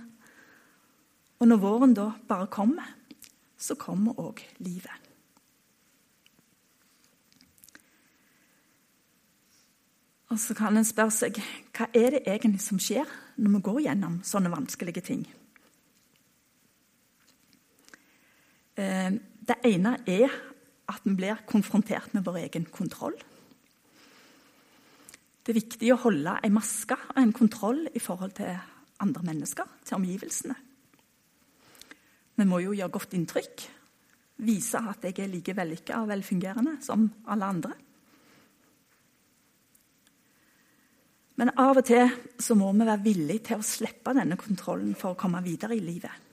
Og 1.39 1.49
når 1.49 1.59
våren 1.61 1.95
da 1.97 2.11
bare 2.27 2.47
kommer, 2.51 2.87
så 3.57 3.75
kommer 3.79 4.19
òg 4.19 4.43
livet. 4.63 5.06
Og 10.27 10.39
så 10.39 10.55
kan 10.57 10.75
en 10.75 10.87
spørre 10.87 11.13
seg 11.15 11.39
hva 11.77 11.87
er 11.95 12.17
det 12.17 12.25
egentlig 12.27 12.61
som 12.63 12.79
skjer 12.81 13.07
når 13.39 13.53
vi 13.53 13.63
går 13.69 13.79
gjennom 13.85 14.19
sånne 14.27 14.51
vanskelige 14.51 15.03
ting. 15.07 15.23
Eh, 18.77 19.15
det 19.47 19.57
ene 19.69 19.95
er 20.03 20.33
at 20.87 21.07
vi 21.07 21.15
blir 21.15 21.45
konfrontert 21.47 22.13
med 22.15 22.25
vår 22.27 22.41
egen 22.43 22.67
kontroll. 22.71 23.15
Det 25.43 25.53
er 25.53 25.61
viktig 25.61 25.93
å 25.93 26.01
holde 26.03 26.33
en 26.43 26.55
maske 26.57 26.97
og 26.97 27.19
en 27.21 27.31
kontroll 27.35 27.85
i 27.95 28.03
forhold 28.03 28.35
til 28.35 28.51
andre 28.99 29.23
mennesker, 29.29 29.67
til 29.87 29.95
omgivelsene. 29.95 30.55
Vi 32.37 32.45
må 32.45 32.59
jo 32.61 32.75
gjøre 32.75 32.93
godt 32.93 33.15
inntrykk, 33.17 33.63
vise 34.43 34.81
at 34.91 35.07
jeg 35.07 35.15
er 35.23 35.31
like 35.31 35.55
vellykka 35.57 36.01
og 36.01 36.11
velfungerende 36.11 36.75
som 36.83 37.07
alle 37.31 37.47
andre. 37.47 37.71
Men 41.37 41.53
av 41.61 41.77
og 41.77 41.85
til 41.85 42.09
så 42.41 42.55
må 42.57 42.71
vi 42.73 42.85
være 42.87 43.03
villige 43.05 43.51
til 43.51 43.61
å 43.61 43.65
slippe 43.65 44.13
denne 44.17 44.37
kontrollen 44.39 44.95
for 44.97 45.13
å 45.13 45.19
komme 45.19 45.43
videre 45.45 45.77
i 45.77 45.83
livet. 45.83 46.23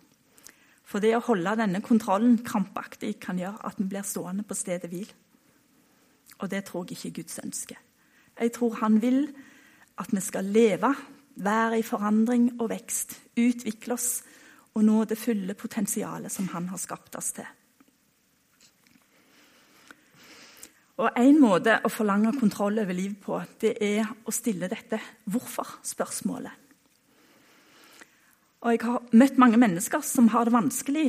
For 0.84 1.02
det 1.02 1.14
å 1.16 1.24
holde 1.26 1.56
denne 1.60 1.82
kontrollen 1.84 2.38
krampaktig 2.44 3.16
kan 3.20 3.40
gjøre 3.40 3.66
at 3.68 3.80
vi 3.80 3.88
blir 3.90 4.06
stående 4.06 4.44
på 4.48 4.56
stedet 4.56 4.88
hvil. 4.92 5.08
Og 6.40 6.48
det 6.50 6.64
tror 6.68 6.86
jeg 6.88 6.96
ikke 6.96 7.20
Guds 7.20 7.40
ønske. 7.42 7.76
Jeg 8.34 8.52
tror 8.54 8.80
han 8.80 9.00
vil 9.02 9.26
at 10.00 10.10
vi 10.12 10.22
skal 10.24 10.48
leve 10.50 10.90
være 11.34 11.80
i 11.80 11.86
forandring 11.86 12.48
og 12.60 12.70
vekst, 12.70 13.16
utvikle 13.36 13.96
oss 13.96 14.08
og 14.74 14.82
nå 14.86 15.04
det 15.06 15.18
fulle 15.18 15.54
potensialet 15.54 16.32
som 16.32 16.48
Han 16.50 16.68
har 16.68 16.78
skapt 16.78 17.16
oss 17.16 17.32
til. 17.32 17.46
Og 20.94 21.10
En 21.18 21.40
måte 21.42 21.80
å 21.82 21.90
forlange 21.90 22.36
kontroll 22.38 22.78
over 22.78 22.94
livet 22.94 23.18
på, 23.22 23.40
det 23.60 23.74
er 23.82 24.06
å 24.06 24.34
stille 24.34 24.68
dette 24.70 25.00
hvorfor-spørsmålet. 25.26 26.60
Og 28.64 28.72
Jeg 28.72 28.80
har 28.86 29.08
møtt 29.12 29.38
mange 29.38 29.58
mennesker 29.60 30.00
som 30.00 30.30
har 30.32 30.46
det 30.46 30.54
vanskelig, 30.54 31.08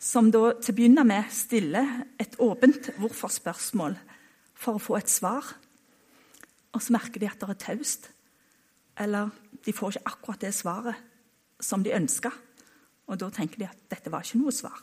som 0.00 0.30
da 0.32 0.54
til 0.56 0.72
å 0.72 0.76
begynne 0.78 1.04
med 1.04 1.28
stiller 1.30 2.06
et 2.18 2.38
åpent 2.40 2.88
hvorfor-spørsmål 2.96 3.98
for 4.56 4.78
å 4.78 4.82
få 4.82 4.96
et 4.96 5.12
svar. 5.12 5.44
Og 6.72 6.80
så 6.80 6.96
merker 6.96 7.20
de 7.20 7.28
at 7.28 7.38
det 7.38 7.50
er 7.52 7.60
taust. 7.60 8.08
Eller 8.96 9.28
de 9.64 9.74
får 9.76 9.94
ikke 9.98 10.14
akkurat 10.14 10.40
det 10.40 10.54
svaret 10.56 10.96
som 11.60 11.84
de 11.84 11.92
ønsker. 11.92 12.32
Og 13.06 13.20
da 13.20 13.28
tenker 13.34 13.60
de 13.60 13.68
at 13.68 13.78
dette 13.92 14.10
var 14.10 14.24
ikke 14.24 14.40
noe 14.40 14.54
svar. 14.54 14.80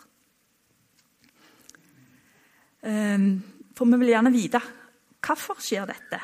Um, 2.85 3.41
for 3.77 3.85
vi 3.85 3.99
vil 4.01 4.15
gjerne 4.15 4.33
vite 4.33 4.61
hvorfor 5.21 5.59
skjer 5.61 5.85
dette. 5.89 6.19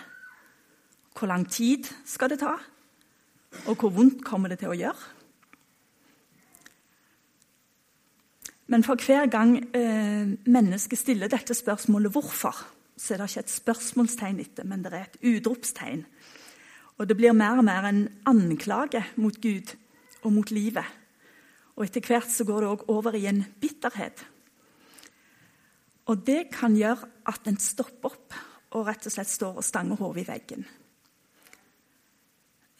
Hvor 1.13 1.29
lang 1.29 1.45
tid 1.49 1.89
skal 2.09 2.31
det 2.31 2.39
ta? 2.41 2.55
Og 3.69 3.75
hvor 3.77 3.93
vondt 3.93 4.23
kommer 4.25 4.49
det 4.49 4.63
til 4.63 4.73
å 4.73 4.77
gjøre? 4.77 5.11
Men 8.73 8.85
for 8.85 8.97
hver 8.97 9.27
gang 9.29 9.57
eh, 9.75 10.29
mennesket 10.49 10.97
stiller 10.97 11.29
dette 11.29 11.53
spørsmålet 11.53 12.11
'hvorfor', 12.11 12.63
så 12.97 13.13
er 13.13 13.17
det 13.17 13.29
ikke 13.29 13.39
et 13.39 13.57
spørsmålstegn 13.59 14.39
etter, 14.39 14.63
men 14.63 14.83
det 14.83 14.93
er 14.93 15.03
et 15.03 15.17
utropstegn. 15.21 16.05
Og 16.97 17.09
det 17.09 17.17
blir 17.17 17.33
mer 17.33 17.57
og 17.57 17.65
mer 17.65 17.85
en 17.89 18.07
anklage 18.25 19.03
mot 19.15 19.41
Gud 19.41 19.75
og 20.23 20.33
mot 20.33 20.51
livet. 20.51 20.85
Og 21.75 21.85
etter 21.85 22.01
hvert 22.01 22.31
så 22.31 22.45
går 22.45 22.61
det 22.61 22.69
òg 22.69 22.85
over 22.87 23.15
i 23.17 23.25
en 23.25 23.45
bitterhet. 23.61 24.25
Og 26.11 26.25
det 26.27 26.49
kan 26.51 26.75
gjøre 26.75 27.07
at 27.31 27.47
en 27.47 27.59
stopper 27.61 28.11
opp 28.11 28.35
og 28.73 28.87
rett 28.87 29.05
og 29.07 29.13
slett 29.13 29.29
står 29.29 29.59
og 29.61 29.65
stanger 29.65 29.99
hodet 30.01 30.23
i 30.23 30.27
veggen. 30.27 30.65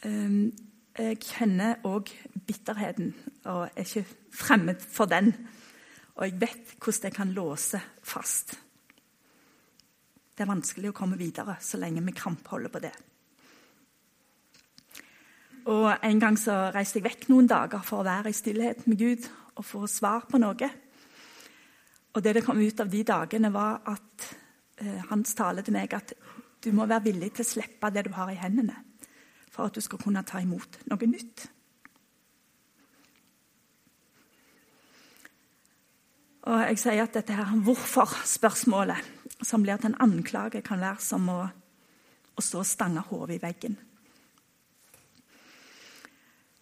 Ehm, 0.04 0.52
jeg 0.98 1.22
kjenner 1.24 1.80
òg 1.88 2.12
bitterheten, 2.48 3.14
og 3.46 3.70
er 3.72 3.86
ikke 3.86 4.06
fremmed 4.34 4.82
for 4.82 5.10
den. 5.10 5.32
Og 6.16 6.28
jeg 6.28 6.42
vet 6.42 6.76
hvordan 6.78 7.08
jeg 7.10 7.16
kan 7.16 7.34
låse 7.34 7.80
fast. 8.04 8.60
Det 10.34 10.44
er 10.44 10.50
vanskelig 10.50 10.90
å 10.92 10.98
komme 10.98 11.18
videre 11.18 11.56
så 11.62 11.78
lenge 11.78 12.04
vi 12.06 12.16
krampholder 12.18 12.74
på 12.74 12.82
det. 12.84 12.94
Og 15.66 15.94
En 16.04 16.20
gang 16.20 16.38
så 16.38 16.72
reiste 16.76 17.00
jeg 17.00 17.06
vekk 17.06 17.30
noen 17.30 17.48
dager 17.48 17.82
for 17.86 18.02
å 18.02 18.08
være 18.08 18.30
i 18.30 18.36
stillhet 18.36 18.88
med 18.88 19.00
Gud 19.00 19.30
og 19.56 19.66
få 19.66 19.88
svar 19.88 20.26
på 20.28 20.42
noe. 20.42 20.70
Og 22.14 22.22
det 22.22 22.36
det 22.38 22.46
kom 22.46 22.62
ut 22.62 22.80
av 22.80 22.90
de 22.90 23.02
dagene, 23.04 23.50
var 23.54 23.82
at 23.90 24.28
eh, 24.78 25.02
hans 25.10 25.34
tale 25.38 25.64
til 25.66 25.74
meg 25.74 25.94
at 25.98 26.14
du 26.64 26.72
må 26.72 26.86
være 26.88 27.10
villig 27.10 27.34
til 27.34 27.46
å 27.46 27.50
slippe 27.50 27.90
det 27.92 28.06
du 28.08 28.14
har 28.16 28.30
i 28.32 28.40
hendene, 28.40 28.76
for 29.52 29.68
at 29.68 29.76
du 29.76 29.82
skal 29.84 30.00
kunne 30.02 30.24
ta 30.28 30.42
imot 30.42 30.84
noe 30.92 31.10
nytt. 31.10 31.48
Og 36.44 36.60
jeg 36.60 36.80
sier 36.82 37.06
at 37.06 37.16
dette 37.16 37.36
her 37.38 37.52
hvorfor-spørsmålet, 37.66 39.12
som 39.44 39.64
blir 39.64 39.80
til 39.80 39.94
en 39.94 40.02
anklage, 40.04 40.62
kan 40.64 40.82
være 40.84 41.02
som 41.04 41.28
å, 41.32 41.40
å 42.36 42.44
stå 42.44 42.62
og 42.62 42.68
stange 42.68 43.04
hodet 43.08 43.38
i 43.38 43.44
veggen. 43.44 43.78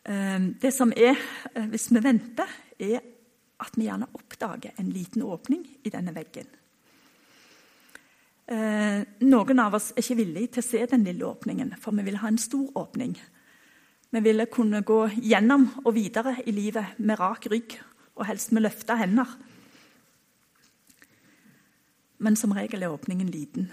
Eh, 0.05 0.37
det 0.61 0.73
som 0.73 0.93
er, 0.95 1.17
eh, 1.53 1.65
hvis 1.73 1.89
vi 1.91 2.03
venter, 2.03 2.53
er 2.79 3.01
at 3.61 3.77
vi 3.77 3.87
gjerne 3.87 4.09
oppdager 4.17 4.73
en 4.81 4.89
liten 4.93 5.23
åpning 5.23 5.63
i 5.83 5.91
denne 5.93 6.13
veggen. 6.15 6.49
Eh, 8.51 9.03
noen 9.23 9.61
av 9.63 9.77
oss 9.77 9.91
er 9.93 10.03
ikke 10.03 10.17
villige 10.19 10.55
til 10.55 10.63
å 10.63 10.67
se 10.67 10.81
den 10.91 11.05
lille 11.07 11.27
åpningen, 11.27 11.75
for 11.79 11.95
vi 11.95 12.03
vil 12.09 12.19
ha 12.19 12.31
en 12.31 12.41
stor 12.41 12.67
åpning. 12.81 13.15
Vi 14.11 14.19
ville 14.19 14.49
kunne 14.51 14.81
gå 14.83 15.05
gjennom 15.23 15.69
og 15.85 15.93
videre 15.95 16.35
i 16.43 16.51
livet 16.51 16.97
med 16.99 17.19
rak 17.21 17.47
rygg 17.51 17.77
og 18.17 18.25
helst 18.27 18.51
med 18.51 18.65
løfta 18.65 18.97
hender. 18.99 19.29
Men 22.19 22.35
som 22.35 22.51
regel 22.53 22.83
er 22.83 22.91
åpningen 22.91 23.31
liten. 23.31 23.71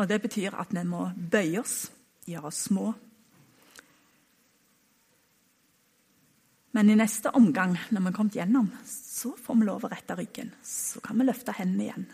Og 0.00 0.08
det 0.08 0.22
betyr 0.24 0.56
at 0.56 0.72
vi 0.72 0.84
må 0.88 1.10
bøye 1.16 1.60
oss, 1.60 1.90
gjøre 2.26 2.48
oss 2.48 2.64
små 2.70 2.94
Men 6.76 6.90
i 6.92 6.96
neste 6.98 7.30
omgang, 7.32 7.72
når 7.88 8.02
vi 8.02 8.10
har 8.10 8.12
kommet 8.12 8.34
gjennom, 8.36 8.66
så 8.84 9.30
får 9.40 9.56
vi 9.56 9.64
lov 9.64 9.84
å 9.86 9.88
rette 9.88 10.12
ryggen. 10.18 10.50
Så 10.60 11.00
kan 11.00 11.16
vi 11.16 11.24
løfte 11.24 11.54
hendene 11.56 11.86
igjen 11.86 12.04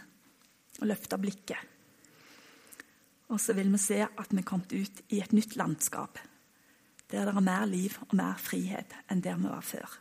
og 0.79 0.87
løfte 0.87 1.19
blikket. 1.19 1.59
Og 3.33 3.41
så 3.43 3.57
vil 3.59 3.73
vi 3.73 3.81
se 3.83 3.99
at 4.07 4.31
vi 4.31 4.39
er 4.39 4.47
kommet 4.47 4.71
ut 4.71 5.01
i 5.11 5.19
et 5.25 5.35
nytt 5.35 5.57
landskap, 5.59 6.21
der 7.11 7.27
det 7.27 7.35
er 7.35 7.45
mer 7.45 7.67
liv 7.67 7.97
og 8.07 8.15
mer 8.21 8.39
frihet 8.39 8.95
enn 9.11 9.25
der 9.25 9.41
vi 9.41 9.51
var 9.51 9.67
før. 9.67 9.99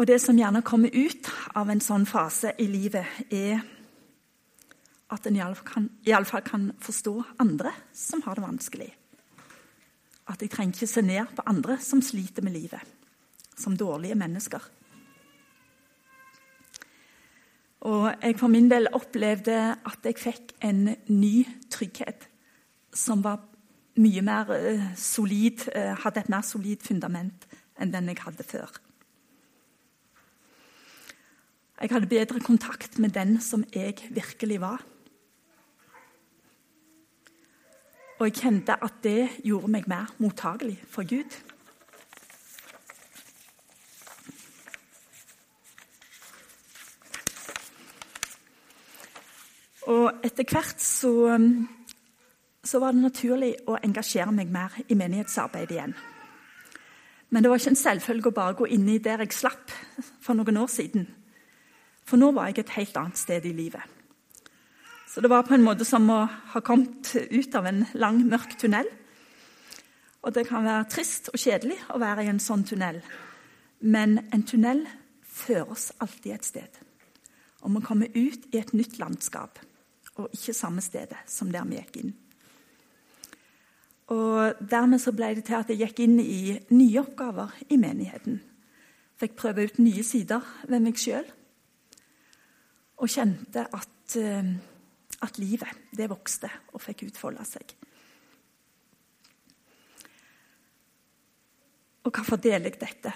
Og 0.00 0.08
det 0.08 0.16
som 0.24 0.38
gjerne 0.40 0.64
kommer 0.64 0.96
ut 0.96 1.28
av 1.60 1.68
en 1.68 1.84
sånn 1.84 2.08
fase 2.08 2.54
i 2.56 2.70
livet, 2.72 3.04
er 3.28 3.60
at 5.10 5.26
en 5.26 5.36
iallfall 5.36 6.44
kan, 6.46 6.70
forstå 6.78 7.14
andre 7.42 7.72
som 7.92 8.22
har 8.26 8.38
det 8.38 8.44
vanskelig. 8.44 8.90
At 10.30 10.42
jeg 10.42 10.52
trenger 10.52 10.78
ikke 10.78 10.90
se 10.90 11.02
ned 11.02 11.32
på 11.34 11.46
andre 11.50 11.78
som 11.82 12.02
sliter 12.02 12.44
med 12.46 12.54
livet, 12.54 12.82
som 13.58 13.76
dårlige 13.76 14.14
mennesker. 14.14 14.62
Og 17.80 18.10
jeg 18.22 18.36
for 18.38 18.52
min 18.52 18.68
del 18.70 18.90
opplevde 18.92 19.56
at 19.74 20.04
jeg 20.04 20.20
fikk 20.20 20.52
en 20.62 20.84
ny 21.08 21.46
trygghet 21.72 22.28
som 22.94 23.24
var 23.24 23.40
mye 24.00 24.22
mer 24.22 24.52
uh, 24.52 24.84
solid, 24.96 25.64
uh, 25.72 25.96
hadde 26.04 26.20
et 26.20 26.30
mer 26.32 26.44
solid 26.46 26.84
fundament 26.84 27.46
enn 27.80 27.92
den 27.92 28.12
jeg 28.12 28.20
hadde 28.20 28.44
før. 28.44 28.70
Jeg 31.80 31.94
hadde 31.94 32.10
bedre 32.12 32.40
kontakt 32.44 32.98
med 33.00 33.14
den 33.16 33.38
som 33.40 33.64
jeg 33.72 33.96
virkelig 34.12 34.60
var. 34.60 34.82
Og 38.20 38.26
jeg 38.28 38.34
kjente 38.36 38.74
at 38.84 38.98
det 39.00 39.28
gjorde 39.48 39.70
meg 39.72 39.86
mer 39.88 40.10
mottagelig 40.20 40.76
for 40.92 41.08
Gud. 41.08 41.36
Og 49.88 50.20
etter 50.22 50.44
hvert 50.44 50.82
så, 50.84 51.10
um, 51.32 51.64
så, 52.64 52.78
var 52.78 52.92
det 52.92 53.06
naturlig 53.06 53.54
å 53.64 53.78
engasjere 53.80 54.34
meg 54.36 54.52
mer 54.52 54.76
i 54.88 54.98
menighetsarbeid 55.00 55.72
igjen. 55.72 55.96
Men 57.30 57.42
det 57.42 57.50
var 57.50 57.62
ikke 57.62 57.72
en 57.72 57.84
selvfølge 57.86 58.28
å 58.28 58.36
bare 58.36 58.58
gå 58.58 58.68
inn 58.76 58.84
i 58.92 58.98
der 59.00 59.24
jeg 59.24 59.32
slapp 59.32 59.72
for 60.20 60.36
noen 60.36 60.60
år 60.60 60.68
siden. 60.68 61.08
For 62.04 62.20
nå 62.20 62.34
var 62.36 62.50
jeg 62.50 62.66
et 62.66 62.76
helt 62.76 63.00
annet 63.00 63.16
sted 63.16 63.48
i 63.48 63.56
livet. 63.56 63.99
Så 65.10 65.20
det 65.20 65.30
var 65.30 65.42
på 65.42 65.56
en 65.56 65.64
måte 65.66 65.82
som 65.84 66.04
å 66.06 66.20
ha 66.52 66.60
kommet 66.62 67.16
ut 67.18 67.54
av 67.58 67.66
en 67.66 67.82
lang, 67.98 68.20
mørk 68.30 68.54
tunnel. 68.60 68.86
Og 70.22 70.36
det 70.36 70.44
kan 70.46 70.62
være 70.62 70.86
trist 70.92 71.32
og 71.32 71.40
kjedelig 71.40 71.80
å 71.90 71.98
være 71.98 72.28
i 72.28 72.30
en 72.30 72.38
sånn 72.38 72.62
tunnel. 72.68 73.00
Men 73.82 74.20
en 74.30 74.44
tunnel 74.46 74.84
fører 75.26 75.72
oss 75.74 75.88
alltid 75.98 76.36
et 76.36 76.46
sted. 76.46 76.78
Og 77.64 77.74
vi 77.74 77.82
kommer 77.88 78.14
ut 78.14 78.46
i 78.54 78.60
et 78.60 78.70
nytt 78.76 79.00
landskap, 79.02 79.58
og 80.14 80.30
ikke 80.36 80.54
samme 80.54 80.84
stedet 80.84 81.18
som 81.26 81.50
der 81.50 81.66
vi 81.66 81.80
gikk 81.80 82.00
inn. 82.04 82.14
Og 84.14 84.62
Dermed 84.62 85.02
så 85.02 85.10
ble 85.14 85.34
det 85.34 85.48
til 85.48 85.58
at 85.58 85.70
jeg 85.70 85.82
gikk 85.82 86.06
inn 86.06 86.18
i 86.22 86.54
nye 86.70 87.02
oppgaver 87.02 87.58
i 87.66 87.78
menigheten. 87.82 88.40
Fikk 89.18 89.38
prøve 89.42 89.66
ut 89.66 89.82
nye 89.82 90.06
sider 90.06 90.46
ved 90.68 90.86
meg 90.86 90.98
sjøl. 90.98 91.26
Og 93.00 93.10
kjente 93.10 93.66
at 93.66 94.16
eh, 94.18 94.54
at 95.24 95.38
livet 95.40 95.90
det 95.96 96.08
vokste 96.10 96.48
og 96.72 96.82
fikk 96.82 97.06
utfolde 97.10 97.44
seg. 97.48 97.74
Og 102.00 102.12
hvorfor 102.16 102.40
deler 102.40 102.70
jeg 102.70 102.80
dette? 102.80 103.12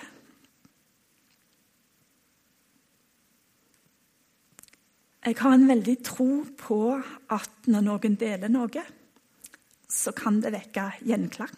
Jeg 5.25 5.39
har 5.41 5.55
en 5.57 5.69
veldig 5.69 5.95
tro 6.05 6.29
på 6.61 6.79
at 7.33 7.69
når 7.73 7.85
noen 7.87 8.17
deler 8.21 8.51
noe, 8.53 8.83
så 9.89 10.13
kan 10.13 10.43
det 10.45 10.53
vekke 10.53 10.85
gjenklang 11.09 11.55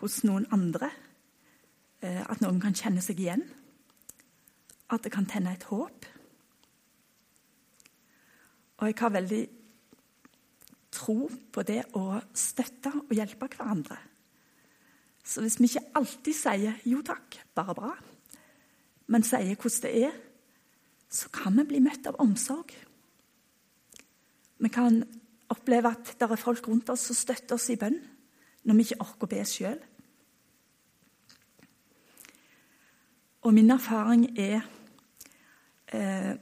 hos 0.00 0.22
noen 0.24 0.46
andre. 0.54 0.88
Eh, 2.00 2.22
at 2.24 2.40
noen 2.40 2.60
kan 2.62 2.72
kjenne 2.72 3.04
seg 3.04 3.20
igjen. 3.20 3.44
At 4.88 5.04
det 5.04 5.12
kan 5.12 5.28
tenne 5.28 5.52
et 5.52 5.68
håp. 5.68 6.08
Og 8.80 8.88
jeg 8.88 8.96
har 8.98 9.12
veldig 9.14 9.42
tro 10.92 11.28
på 11.52 11.64
det 11.66 11.82
å 11.98 12.20
støtte 12.36 12.92
og 13.00 13.14
hjelpe 13.16 13.48
hverandre. 13.52 13.98
Så 15.24 15.42
hvis 15.42 15.58
vi 15.60 15.70
ikke 15.70 15.92
alltid 15.94 16.34
sier 16.34 16.74
'jo 16.84 17.02
takk, 17.02 17.38
bare 17.54 17.74
bra', 17.74 17.96
men 19.06 19.22
sier 19.22 19.56
hvordan 19.56 19.82
det 19.82 20.04
er, 20.04 20.12
så 21.08 21.28
kan 21.28 21.56
vi 21.56 21.64
bli 21.64 21.80
møtt 21.80 22.06
av 22.06 22.16
omsorg. 22.18 22.72
Vi 24.58 24.68
kan 24.68 25.02
oppleve 25.48 25.90
at 25.90 26.16
det 26.18 26.30
er 26.30 26.36
folk 26.36 26.68
rundt 26.68 26.90
oss 26.90 27.00
som 27.00 27.16
støtter 27.16 27.54
oss 27.54 27.70
i 27.70 27.76
bønn 27.76 27.98
når 28.64 28.74
vi 28.74 28.86
ikke 28.86 29.00
orker 29.00 29.26
å 29.26 29.32
be 29.32 29.44
sjøl. 29.44 29.80
Og 33.42 33.54
min 33.54 33.70
erfaring 33.74 34.38
er 34.38 34.62
eh, 35.92 36.38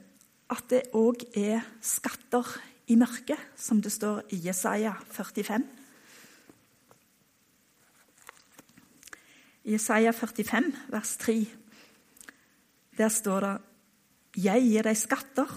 at 0.51 0.67
det 0.69 0.83
òg 0.93 1.25
er 1.37 1.65
skatter 1.81 2.45
i 2.91 2.97
mørket, 2.99 3.39
som 3.55 3.79
det 3.81 3.91
står 3.93 4.25
i 4.35 4.41
Jesaja 4.47 4.93
45. 5.13 5.63
I 9.63 9.75
Jesaja 9.75 10.11
45, 10.11 10.71
vers 10.91 11.17
3, 11.21 11.35
der 12.97 13.09
står 13.09 13.45
det 13.45 13.57
Jeg 14.43 14.63
gir 14.63 14.87
deg 14.87 14.97
skatter 14.97 15.51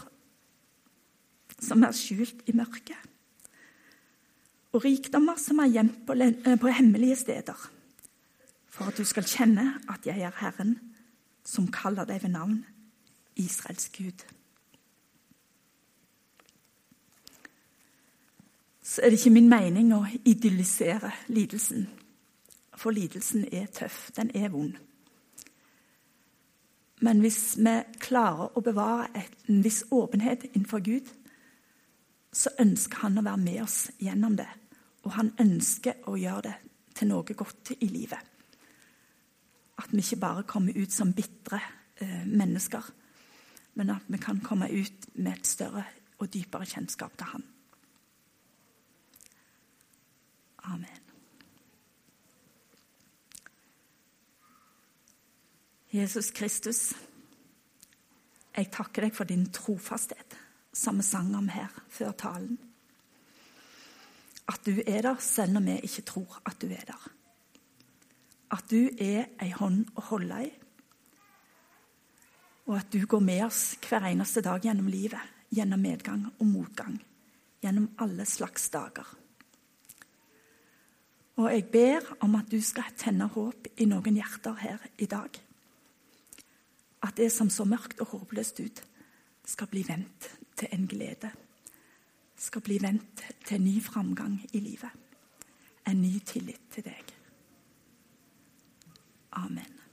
som 1.63 1.85
er 1.87 1.95
skjult 1.97 2.43
i 2.51 2.55
mørket, 2.57 2.99
og 4.75 4.83
rikdommer 4.85 5.39
som 5.41 5.63
er 5.63 5.71
gjemt 5.71 6.03
på, 6.07 6.17
på 6.61 6.73
hemmelige 6.75 7.17
steder, 7.17 7.69
for 8.69 8.91
at 8.91 8.99
du 8.99 9.07
skal 9.07 9.25
kjenne 9.25 9.79
at 9.89 10.07
jeg 10.07 10.27
er 10.27 10.35
Herren, 10.43 10.77
som 11.47 11.71
kaller 11.73 12.05
deg 12.09 12.25
ved 12.25 12.35
navn, 12.35 12.65
Israels 13.39 13.89
Gud. 13.95 14.27
Så 18.85 19.01
er 19.01 19.11
det 19.11 19.19
ikke 19.19 19.33
min 19.33 19.49
mening 19.49 19.95
å 19.97 20.03
idyllisere 20.29 21.11
lidelsen. 21.33 21.87
For 22.77 22.93
lidelsen 22.93 23.47
er 23.53 23.71
tøff. 23.73 24.11
Den 24.17 24.31
er 24.37 24.51
vond. 24.53 24.75
Men 27.01 27.21
hvis 27.25 27.57
vi 27.57 27.75
klarer 28.01 28.53
å 28.53 28.63
bevare 28.65 29.25
en 29.49 29.63
viss 29.65 29.83
åpenhet 29.93 30.45
innenfor 30.51 30.85
Gud, 30.85 31.09
så 32.33 32.53
ønsker 32.61 33.07
han 33.07 33.19
å 33.19 33.25
være 33.25 33.41
med 33.41 33.63
oss 33.63 33.79
gjennom 34.03 34.37
det. 34.37 34.49
Og 35.05 35.17
han 35.17 35.33
ønsker 35.41 36.05
å 36.11 36.17
gjøre 36.21 36.45
det 36.49 36.55
til 36.95 37.11
noe 37.11 37.37
godt 37.37 37.75
i 37.79 37.89
livet. 37.89 38.21
At 39.81 39.91
vi 39.93 40.05
ikke 40.05 40.21
bare 40.23 40.47
kommer 40.49 40.77
ut 40.77 40.93
som 40.93 41.13
bitre 41.17 41.61
eh, 42.01 42.23
mennesker, 42.27 42.85
men 43.75 43.91
at 43.97 44.07
vi 44.07 44.21
kan 44.23 44.45
komme 44.45 44.71
ut 44.71 45.09
med 45.15 45.33
et 45.35 45.51
større 45.51 45.85
og 46.21 46.31
dypere 46.31 46.69
kjennskap 46.69 47.17
til 47.19 47.33
Han. 47.33 47.49
Amen. 50.65 51.01
Jesus 55.95 56.33
Kristus, 56.35 56.89
jeg 58.51 58.67
takker 58.75 59.05
deg 59.07 59.15
for 59.15 59.31
din 59.31 59.45
trofasthet, 59.55 60.35
som 60.75 60.99
vi 60.99 61.05
sang 61.07 61.29
om 61.39 61.47
her 61.55 61.71
før 61.87 62.11
talen. 62.19 62.57
At 64.51 64.67
du 64.67 64.81
er 64.83 65.07
der 65.07 65.23
selv 65.23 65.55
når 65.55 65.65
vi 65.69 65.77
ikke 65.87 66.05
tror 66.09 66.41
at 66.51 66.59
du 66.59 66.67
er 66.67 66.83
der. 66.89 67.05
At 68.59 68.67
du 68.71 68.91
er 68.91 69.31
ei 69.39 69.53
hånd 69.55 69.87
å 69.95 70.07
holde 70.09 70.41
i. 70.49 70.51
Og 72.67 72.75
at 72.81 72.91
du 72.91 73.07
går 73.07 73.23
med 73.23 73.45
oss 73.47 73.63
hver 73.87 74.11
eneste 74.11 74.43
dag 74.43 74.67
gjennom 74.67 74.91
livet, 74.91 75.23
gjennom 75.55 75.79
medgang 75.79 76.27
og 76.41 76.47
motgang. 76.49 76.99
Gjennom 77.63 77.93
alle 78.03 78.27
slags 78.27 78.67
dager. 78.75 79.07
Og 81.39 81.51
jeg 81.55 81.71
ber 81.71 82.15
om 82.27 82.35
at 82.43 82.51
du 82.51 82.59
skal 82.59 82.95
tenne 82.99 83.31
håp 83.31 83.77
i 83.79 83.87
noen 83.87 84.19
hjerter 84.19 84.63
her 84.67 84.89
i 84.99 85.07
dag 85.07 85.44
at 87.05 87.17
det 87.17 87.31
som 87.33 87.51
så 87.53 87.67
mørkt 87.69 88.01
og 88.01 88.15
håpløst 88.15 88.61
ut, 88.65 88.83
skal 89.45 89.69
bli 89.69 89.85
vendt 89.89 90.31
til 90.57 90.69
en 90.73 90.87
glede. 90.89 91.31
Skal 92.37 92.65
bli 92.65 92.79
vendt 92.83 93.25
til 93.45 93.59
en 93.59 93.65
ny 93.65 93.77
framgang 93.83 94.39
i 94.53 94.61
livet. 94.61 94.91
En 95.87 96.01
ny 96.01 96.19
tillit 96.25 96.61
til 96.73 96.87
deg. 96.87 97.13
Amen. 99.37 99.84